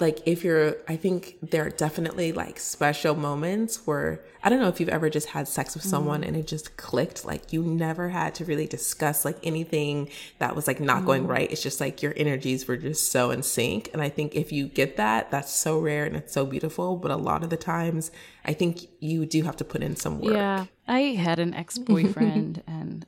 [0.01, 4.69] like if you're i think there are definitely like special moments where i don't know
[4.69, 6.29] if you've ever just had sex with someone mm.
[6.29, 7.25] and it just clicked.
[7.25, 11.07] Like you never had to really discuss like anything that was like not mm.
[11.07, 11.51] going right.
[11.51, 13.91] It's just like your energies were just so in sync.
[13.93, 16.97] And i think if you get that that's so rare and it's so beautiful.
[16.97, 18.11] But a lot of the times
[18.45, 20.35] i think you do have to put in some work.
[20.35, 20.67] Yeah.
[20.87, 23.07] I had an ex-boyfriend and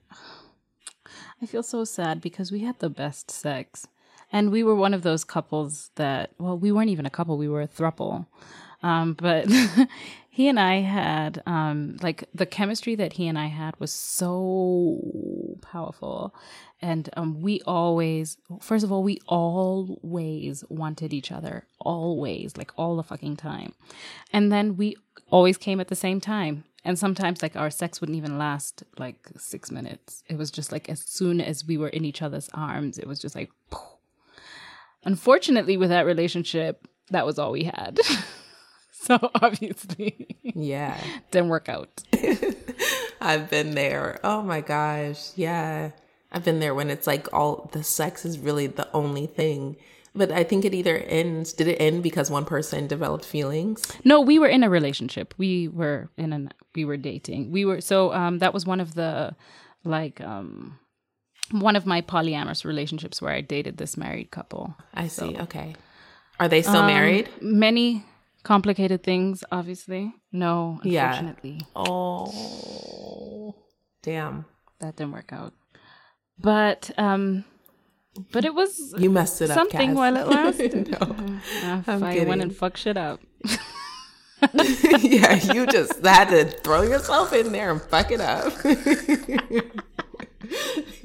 [1.42, 3.86] i feel so sad because we had the best sex
[4.32, 7.48] and we were one of those couples that, well, we weren't even a couple, we
[7.48, 8.26] were a thruple.
[8.82, 9.46] Um, but
[10.30, 15.58] he and I had, um, like, the chemistry that he and I had was so
[15.60, 16.34] powerful.
[16.80, 22.96] And um, we always, first of all, we always wanted each other, always, like all
[22.96, 23.74] the fucking time.
[24.32, 24.96] And then we
[25.30, 26.64] always came at the same time.
[26.82, 30.22] And sometimes, like, our sex wouldn't even last like six minutes.
[30.28, 33.18] It was just like as soon as we were in each other's arms, it was
[33.18, 33.89] just like, poof,
[35.04, 37.98] Unfortunately, with that relationship, that was all we had.
[38.92, 40.98] so obviously, yeah,
[41.30, 42.02] didn't work out.
[43.20, 44.18] I've been there.
[44.24, 45.32] Oh my gosh.
[45.36, 45.90] Yeah.
[46.32, 49.76] I've been there when it's like all the sex is really the only thing.
[50.14, 51.52] But I think it either ends.
[51.52, 53.84] Did it end because one person developed feelings?
[54.04, 55.34] No, we were in a relationship.
[55.38, 56.50] We were in an.
[56.74, 57.52] We were dating.
[57.52, 58.12] We were so.
[58.12, 59.36] Um, that was one of the,
[59.84, 60.78] like, um,
[61.50, 64.76] one of my polyamorous relationships where I dated this married couple.
[64.94, 65.34] I see.
[65.34, 65.74] So, okay.
[66.38, 67.28] Are they still um, married?
[67.40, 68.04] Many
[68.42, 70.14] complicated things, obviously.
[70.32, 71.58] No, unfortunately.
[71.60, 71.66] Yeah.
[71.76, 73.54] Oh,
[74.02, 74.46] damn.
[74.78, 75.52] That didn't work out.
[76.38, 77.44] But um,
[78.32, 80.88] but it was you messed it up something while it lasted.
[80.90, 82.28] no, uh, I'm I kidding.
[82.28, 83.20] went and fucked shit up.
[85.00, 88.52] yeah, you just had to throw yourself in there and fuck it up.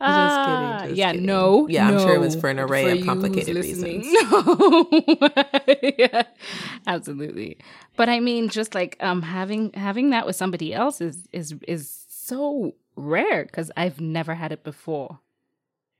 [0.00, 0.88] just kidding.
[0.88, 1.26] Just yeah, kidding.
[1.26, 1.68] no.
[1.68, 4.06] Yeah, I'm sure it was for an array of complicated reasons.
[4.30, 4.88] No.
[5.98, 6.22] yeah,
[6.86, 7.58] absolutely.
[7.96, 12.04] But I mean, just like um having having that with somebody else is is is
[12.08, 15.18] so rare because I've never had it before,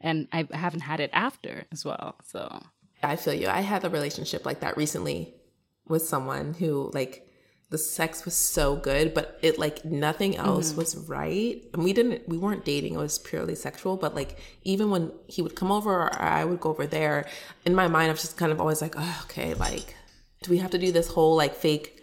[0.00, 2.16] and I haven't had it after as well.
[2.24, 2.62] So
[3.02, 3.48] I feel you.
[3.48, 5.34] I had a relationship like that recently
[5.86, 7.27] with someone who like
[7.70, 10.78] the sex was so good, but it like nothing else mm-hmm.
[10.78, 11.62] was right.
[11.74, 12.94] And we didn't, we weren't dating.
[12.94, 13.96] It was purely sexual.
[13.96, 17.26] But like even when he would come over or I would go over there,
[17.66, 19.94] in my mind, I was just kind of always like, oh, okay, like,
[20.42, 22.02] do we have to do this whole like fake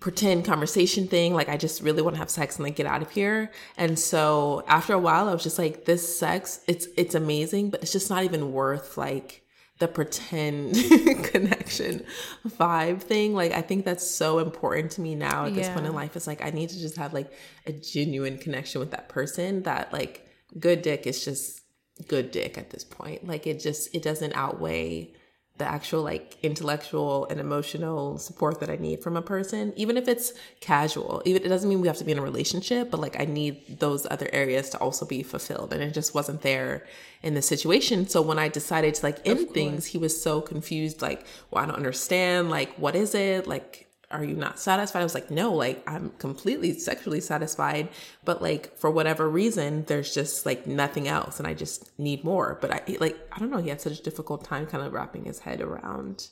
[0.00, 1.34] pretend conversation thing?
[1.34, 3.50] Like, I just really want to have sex and like get out of here.
[3.76, 7.82] And so after a while, I was just like, this sex, it's it's amazing, but
[7.82, 9.42] it's just not even worth like
[9.78, 10.74] the pretend
[11.24, 12.04] connection
[12.46, 13.34] vibe thing.
[13.34, 16.16] Like I think that's so important to me now at this point in life.
[16.16, 17.32] It's like I need to just have like
[17.66, 20.28] a genuine connection with that person that like
[20.58, 21.62] good dick is just
[22.08, 23.26] good dick at this point.
[23.26, 25.12] Like it just it doesn't outweigh
[25.58, 30.06] the actual like intellectual and emotional support that I need from a person, even if
[30.06, 31.20] it's casual.
[31.24, 33.80] Even it doesn't mean we have to be in a relationship, but like I need
[33.80, 35.72] those other areas to also be fulfilled.
[35.72, 36.86] And it just wasn't there
[37.22, 38.08] in the situation.
[38.08, 41.66] So when I decided to like end things, he was so confused, like, well, I
[41.66, 42.50] don't understand.
[42.50, 43.48] Like, what is it?
[43.48, 45.00] Like, are you not satisfied?
[45.00, 47.88] I was like, no, like I'm completely sexually satisfied,
[48.24, 52.58] but like for whatever reason, there's just like nothing else and I just need more.
[52.60, 55.24] But I like, I don't know, he had such a difficult time kind of wrapping
[55.24, 56.28] his head around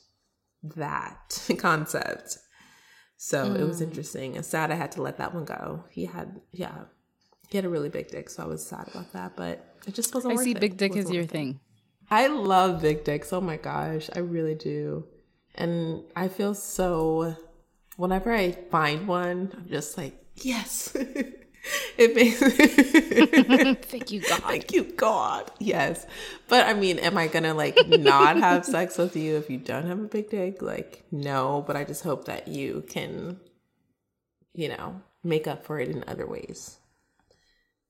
[0.63, 2.39] that concept.
[3.17, 3.59] So mm.
[3.59, 3.85] it was hmm.
[3.85, 5.83] interesting and sad I had to let that one go.
[5.89, 6.85] He had, yeah,
[7.49, 8.29] he had a really big dick.
[8.29, 11.11] So I was sad about that, but it just wasn't I see big dick as
[11.11, 11.59] your thing.
[12.09, 13.33] I love big dicks.
[13.33, 14.09] Oh my gosh.
[14.15, 15.05] I really do.
[15.55, 17.35] And I feel so
[17.97, 20.95] whenever I find one, I'm just like, yes.
[21.97, 22.39] it makes
[23.89, 24.41] thank you god.
[24.43, 25.51] Thank you god.
[25.59, 26.05] Yes.
[26.47, 29.85] But i mean am i gonna like not have sex with you if you don't
[29.85, 30.61] have a big dick?
[30.61, 33.39] Like no but i just hope that you can
[34.53, 36.77] you know make up for it in other ways.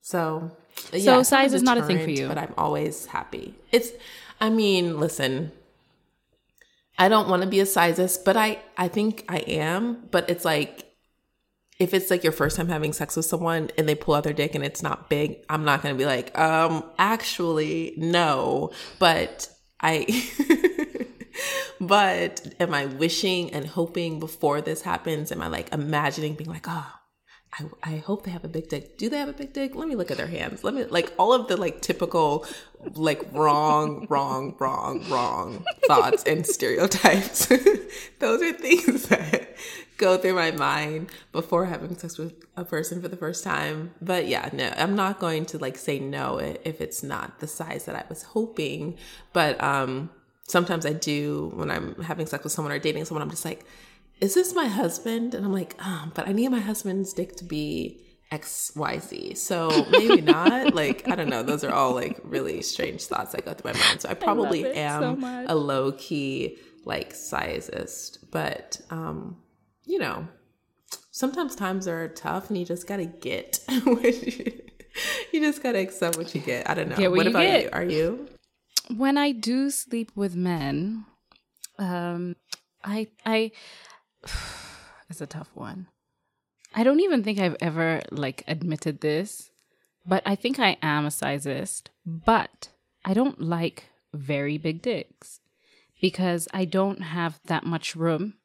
[0.01, 0.51] So
[0.91, 2.27] so yeah, size is not a thing for you.
[2.27, 3.53] but i'm always happy.
[3.71, 3.91] It's
[4.41, 5.51] i mean listen
[6.97, 10.45] I don't want to be a sizist, but I I think I am, but it's
[10.45, 10.87] like
[11.79, 14.33] if it's like your first time having sex with someone and they pull out their
[14.33, 18.71] dick and it's not big, I'm not to be like, um, actually, no.
[18.97, 19.49] But
[19.79, 20.05] I,
[21.79, 25.31] but am I wishing and hoping before this happens?
[25.31, 26.93] Am I like imagining being like, oh,
[27.53, 28.97] I, I hope they have a big dick.
[28.97, 29.75] Do they have a big dick?
[29.75, 30.63] Let me look at their hands.
[30.63, 32.45] Let me like all of the like typical
[32.93, 37.47] like wrong, wrong, wrong, wrong thoughts and stereotypes.
[38.19, 39.55] Those are things that
[39.97, 43.91] go through my mind before having sex with a person for the first time.
[44.01, 47.85] But yeah, no, I'm not going to like say no if it's not the size
[47.85, 48.97] that I was hoping.
[49.33, 50.09] But um
[50.47, 53.65] sometimes I do when I'm having sex with someone or dating someone, I'm just like,
[54.19, 55.33] is this my husband?
[55.33, 59.37] And I'm like, oh, but I need my husband's dick to be XYZ.
[59.37, 60.73] So maybe not.
[60.73, 61.43] like, I don't know.
[61.43, 64.01] Those are all like really strange thoughts that go through my mind.
[64.01, 68.19] So I probably I am so a low key like sizist.
[68.31, 69.37] But um,
[69.85, 70.27] you know,
[71.11, 74.61] sometimes times are tough and you just gotta get you
[75.33, 76.69] just gotta accept what you get.
[76.69, 77.09] I don't know.
[77.09, 77.63] What, what about get.
[77.63, 77.69] you?
[77.73, 78.27] Are you?
[78.95, 81.05] When I do sleep with men,
[81.77, 82.35] um
[82.83, 83.51] I I
[85.09, 85.87] it's a tough one.
[86.75, 89.51] I don't even think I've ever like admitted this,
[90.05, 92.69] but I think I am a sizist, but
[93.03, 95.39] I don't like very big dicks
[96.01, 98.35] because I don't have that much room.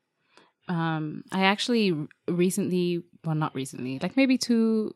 [0.69, 4.95] Um, I actually recently, well, not recently, like maybe two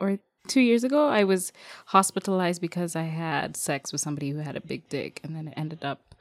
[0.00, 1.52] or two years ago, I was
[1.86, 5.54] hospitalized because I had sex with somebody who had a big dick, and then it
[5.56, 6.13] ended up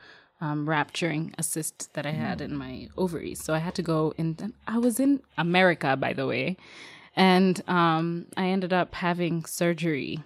[0.44, 3.42] um, rupturing a cyst that I had in my ovaries.
[3.42, 4.54] So I had to go in.
[4.68, 6.58] I was in America, by the way,
[7.16, 10.20] and um, I ended up having surgery,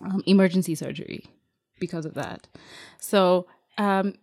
[0.00, 1.26] um, emergency surgery,
[1.78, 2.48] because of that.
[2.98, 3.46] So
[3.76, 4.14] um,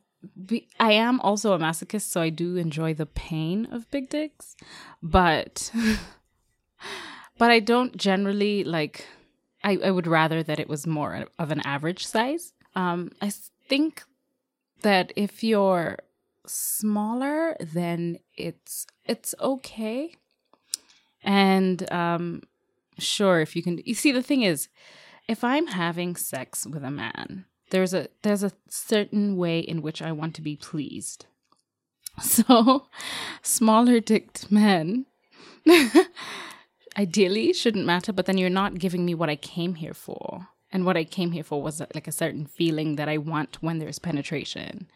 [0.44, 4.56] be, I am also a masochist, so I do enjoy the pain of big dicks,
[5.03, 5.72] but
[7.38, 9.06] but I don't generally like.
[9.64, 12.53] I, I would rather that it was more of an average size.
[12.76, 13.32] Um, I
[13.68, 14.03] think
[14.81, 15.97] that if you're
[16.47, 20.14] smaller, then it's it's okay.
[21.23, 22.43] And um
[22.97, 24.69] sure if you can you see the thing is
[25.27, 30.02] if I'm having sex with a man, there's a there's a certain way in which
[30.02, 31.26] I want to be pleased.
[32.22, 32.88] So
[33.41, 35.06] smaller dicked men
[36.97, 40.47] ideally shouldn't matter, but then you're not giving me what I came here for.
[40.76, 43.80] And what I came here for was like a certain feeling that I want when
[43.80, 44.88] there's penetration.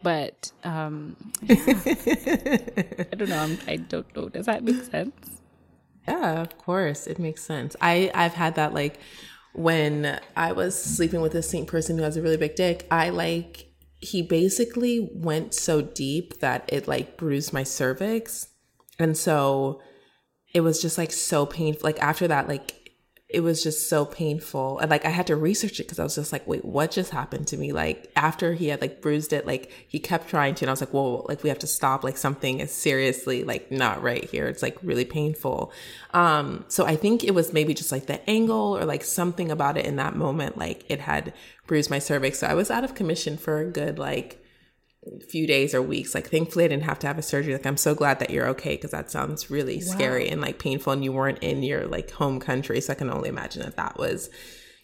[0.00, 1.16] But um.
[1.50, 3.38] I don't know.
[3.40, 4.28] I'm, I do not know.
[4.28, 5.40] Does that make sense?
[6.06, 7.74] Yeah, of course, it makes sense.
[7.80, 9.00] I I've had that like
[9.52, 12.86] when I was sleeping with this same person who has a really big dick.
[12.92, 13.66] I like
[13.98, 18.46] he basically went so deep that it like bruised my cervix,
[18.96, 19.82] and so
[20.54, 21.82] it was just like so painful.
[21.82, 22.75] Like after that, like
[23.28, 24.78] it was just so painful.
[24.78, 27.10] And like I had to research it because I was just like, wait, what just
[27.10, 27.72] happened to me?
[27.72, 30.80] Like after he had like bruised it, like he kept trying to, and I was
[30.80, 32.04] like, whoa, like we have to stop.
[32.04, 34.46] Like something is seriously like not right here.
[34.46, 35.72] It's like really painful.
[36.14, 39.76] Um, so I think it was maybe just like the angle or like something about
[39.76, 41.34] it in that moment, like it had
[41.66, 42.38] bruised my cervix.
[42.38, 44.40] So I was out of commission for a good like
[45.28, 46.14] few days or weeks.
[46.14, 47.52] Like, thankfully, I didn't have to have a surgery.
[47.52, 49.92] Like, I'm so glad that you're okay because that sounds really wow.
[49.92, 52.80] scary and like painful, and you weren't in your like home country.
[52.80, 54.30] So I can only imagine that that was,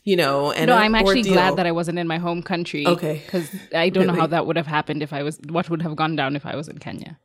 [0.04, 0.52] you know.
[0.52, 1.34] And no, I'm actually ordeal.
[1.34, 2.86] glad that I wasn't in my home country.
[2.86, 4.14] Okay, because I don't really?
[4.14, 5.38] know how that would have happened if I was.
[5.48, 7.18] What would have gone down if I was in Kenya?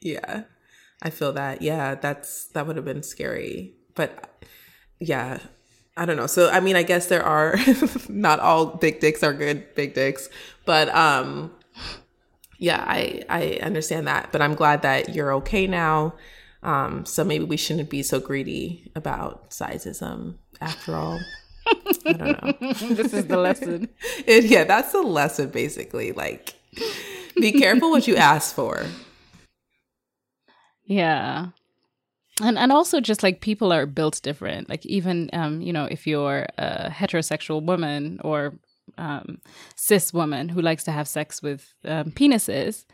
[0.00, 0.44] Yeah,
[1.02, 1.62] I feel that.
[1.62, 3.74] Yeah, that's that would have been scary.
[3.94, 4.42] But
[5.00, 5.38] yeah,
[5.96, 6.26] I don't know.
[6.26, 7.56] So I mean, I guess there are
[8.08, 10.28] not all big dicks are good big dicks,
[10.64, 11.52] but um
[12.58, 16.14] yeah, I I understand that, but I'm glad that you're okay now.
[16.62, 21.20] Um, so maybe we shouldn't be so greedy about sizism after all.
[21.66, 22.18] I don't
[22.60, 22.72] know.
[22.94, 23.88] this is the lesson.
[24.26, 26.12] it, yeah, that's the lesson basically.
[26.12, 26.54] Like,
[27.36, 28.86] be careful what you ask for.
[30.84, 31.48] Yeah.
[32.42, 34.68] And and also just like people are built different.
[34.68, 38.54] Like even um, you know, if you're a heterosexual woman or
[38.98, 39.38] um,
[39.76, 42.84] cis woman who likes to have sex with um, penises,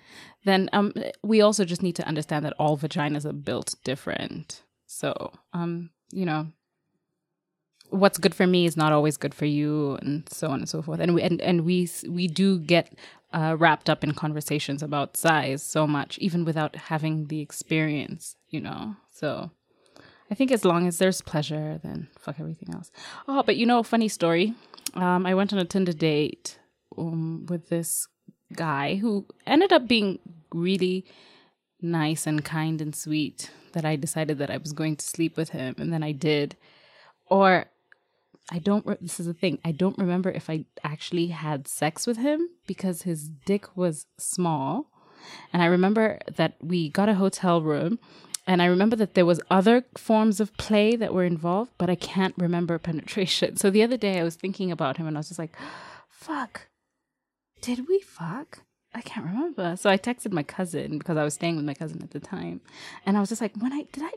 [0.44, 4.62] then um, we also just need to understand that all vaginas are built different.
[4.86, 6.48] So, um, you know,
[7.90, 10.82] what's good for me is not always good for you, and so on and so
[10.82, 11.01] forth.
[11.01, 12.94] And we and, and we we do get
[13.32, 18.36] uh, wrapped up in conversations about size so much, even without having the experience.
[18.48, 19.51] You know, so.
[20.31, 22.90] I think as long as there's pleasure, then fuck everything else.
[23.27, 24.55] Oh, but you know, funny story
[24.94, 26.59] um, I went on a Tinder date
[26.97, 28.09] um, with this
[28.55, 30.19] guy who ended up being
[30.52, 31.05] really
[31.81, 33.51] nice and kind and sweet.
[33.73, 36.57] that I decided that I was going to sleep with him and then I did.
[37.27, 37.66] Or
[38.51, 42.07] I don't, re- this is the thing, I don't remember if I actually had sex
[42.07, 44.90] with him because his dick was small.
[45.52, 48.01] And I remember that we got a hotel room
[48.51, 51.94] and I remember that there was other forms of play that were involved, but I
[51.94, 53.59] can't remember penetration.
[53.59, 55.55] So the other day I was thinking about him and I was just like,
[56.09, 56.62] fuck,
[57.62, 58.64] did we fuck?
[58.93, 59.77] I can't remember.
[59.77, 62.60] So I texted my cousin because I was staying with my cousin at the time.
[63.06, 64.14] And I was just like, when I did I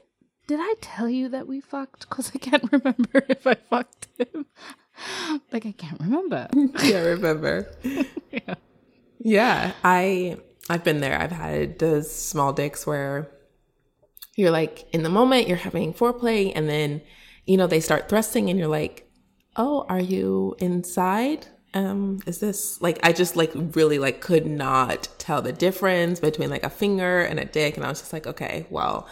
[0.47, 2.09] did I tell you that we fucked?
[2.09, 4.47] Because I can't remember if I fucked him.
[5.51, 6.47] like I can't remember.
[6.83, 7.71] yeah, remember.
[8.31, 8.55] yeah.
[9.19, 9.73] Yeah.
[9.83, 10.37] I
[10.71, 11.19] I've been there.
[11.21, 13.29] I've had those small dicks where
[14.35, 17.01] you're like in the moment, you're having foreplay, and then,
[17.45, 19.09] you know, they start thrusting and you're like,
[19.55, 21.47] Oh, are you inside?
[21.73, 26.49] um is this like i just like really like could not tell the difference between
[26.49, 29.07] like a finger and a dick and i was just like okay well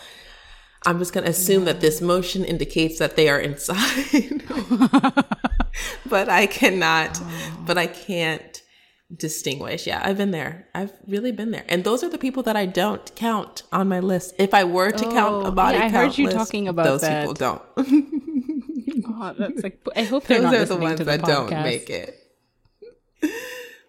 [0.86, 1.74] i'm just to assume yeah.
[1.74, 4.44] that this motion indicates that they are inside
[6.06, 7.64] but i cannot oh.
[7.66, 8.62] but i can't
[9.18, 12.56] distinguish yeah i've been there i've really been there and those are the people that
[12.56, 15.86] i don't count on my list if i were to oh, count a body yeah,
[15.86, 17.22] i heard you list, talking about those that.
[17.22, 21.50] people don't oh, that's like i hope they're those are the ones the that podcast.
[21.50, 22.18] don't make it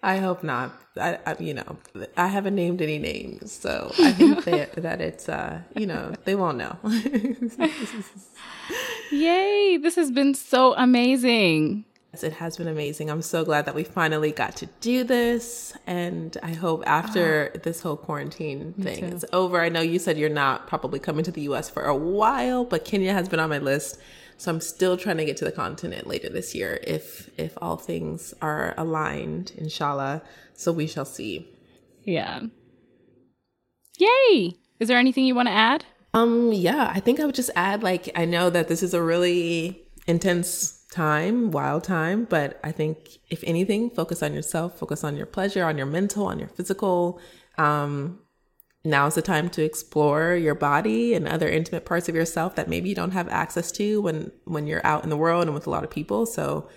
[0.02, 0.72] I hope not.
[0.96, 1.76] I, I, you know,
[2.16, 6.34] I haven't named any names, so I think that that it's, uh, you know, they
[6.34, 6.76] won't know.
[9.12, 9.76] Yay!
[9.76, 11.84] This has been so amazing.
[12.20, 13.10] It has been amazing.
[13.10, 17.58] I'm so glad that we finally got to do this, and I hope after oh,
[17.58, 19.60] this whole quarantine thing is over.
[19.60, 21.70] I know you said you're not probably coming to the U.S.
[21.70, 23.98] for a while, but Kenya has been on my list
[24.42, 27.76] so I'm still trying to get to the continent later this year if if all
[27.76, 30.20] things are aligned, inshallah.
[30.52, 31.48] So we shall see.
[32.02, 32.40] Yeah.
[33.98, 34.56] Yay!
[34.80, 35.84] Is there anything you want to add?
[36.12, 39.00] Um yeah, I think I would just add like I know that this is a
[39.00, 45.16] really intense time, wild time, but I think if anything, focus on yourself, focus on
[45.16, 47.20] your pleasure, on your mental, on your physical.
[47.58, 48.20] Um
[48.84, 52.88] now's the time to explore your body and other intimate parts of yourself that maybe
[52.88, 55.70] you don't have access to when when you're out in the world and with a
[55.70, 56.26] lot of people.
[56.26, 56.68] So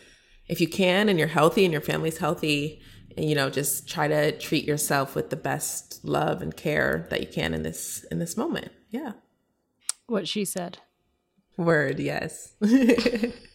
[0.47, 2.81] if you can and you're healthy and your family's healthy
[3.17, 7.27] you know just try to treat yourself with the best love and care that you
[7.27, 8.71] can in this in this moment.
[8.89, 9.13] Yeah.
[10.07, 10.79] What she said.
[11.57, 12.55] Word yes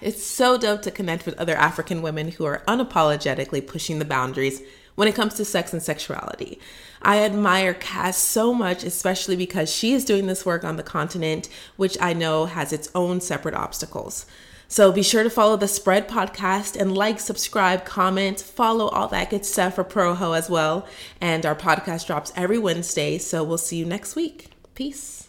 [0.00, 4.62] it's so dope to connect with other african women who are unapologetically pushing the boundaries
[4.98, 6.58] when it comes to sex and sexuality.
[7.00, 11.48] I admire Cass so much, especially because she is doing this work on the continent,
[11.76, 14.26] which I know has its own separate obstacles.
[14.66, 19.30] So be sure to follow the Spread podcast and like, subscribe, comment, follow all that
[19.30, 20.84] good stuff for Proho as well.
[21.20, 23.18] And our podcast drops every Wednesday.
[23.18, 24.48] So we'll see you next week.
[24.74, 25.27] Peace.